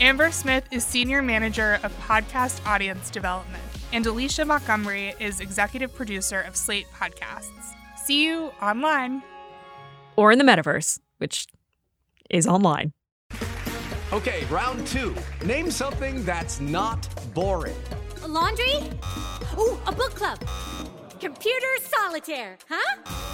Amber 0.00 0.30
Smith 0.30 0.66
is 0.70 0.84
Senior 0.84 1.22
Manager 1.22 1.80
of 1.82 1.98
Podcast 2.00 2.60
Audience 2.66 3.08
Development, 3.08 3.62
and 3.94 4.04
Alicia 4.04 4.44
Montgomery 4.44 5.14
is 5.18 5.40
Executive 5.40 5.94
Producer 5.94 6.42
of 6.42 6.56
Slate 6.56 6.86
Podcasts. 6.94 7.72
See 7.96 8.26
you 8.26 8.52
online. 8.60 9.22
Or 10.16 10.30
in 10.30 10.36
the 10.36 10.44
metaverse, 10.44 11.00
which 11.16 11.46
is 12.28 12.46
online. 12.46 12.92
Okay, 14.12 14.44
round 14.50 14.86
two. 14.86 15.14
Name 15.42 15.70
something 15.70 16.22
that's 16.22 16.60
not 16.60 17.08
boring. 17.32 17.76
A 18.22 18.28
laundry? 18.28 18.90
Ooh, 19.58 19.78
a 19.86 19.92
book 19.92 20.14
club. 20.14 20.38
Computer 21.18 21.66
solitaire, 21.80 22.58
huh? 22.68 23.33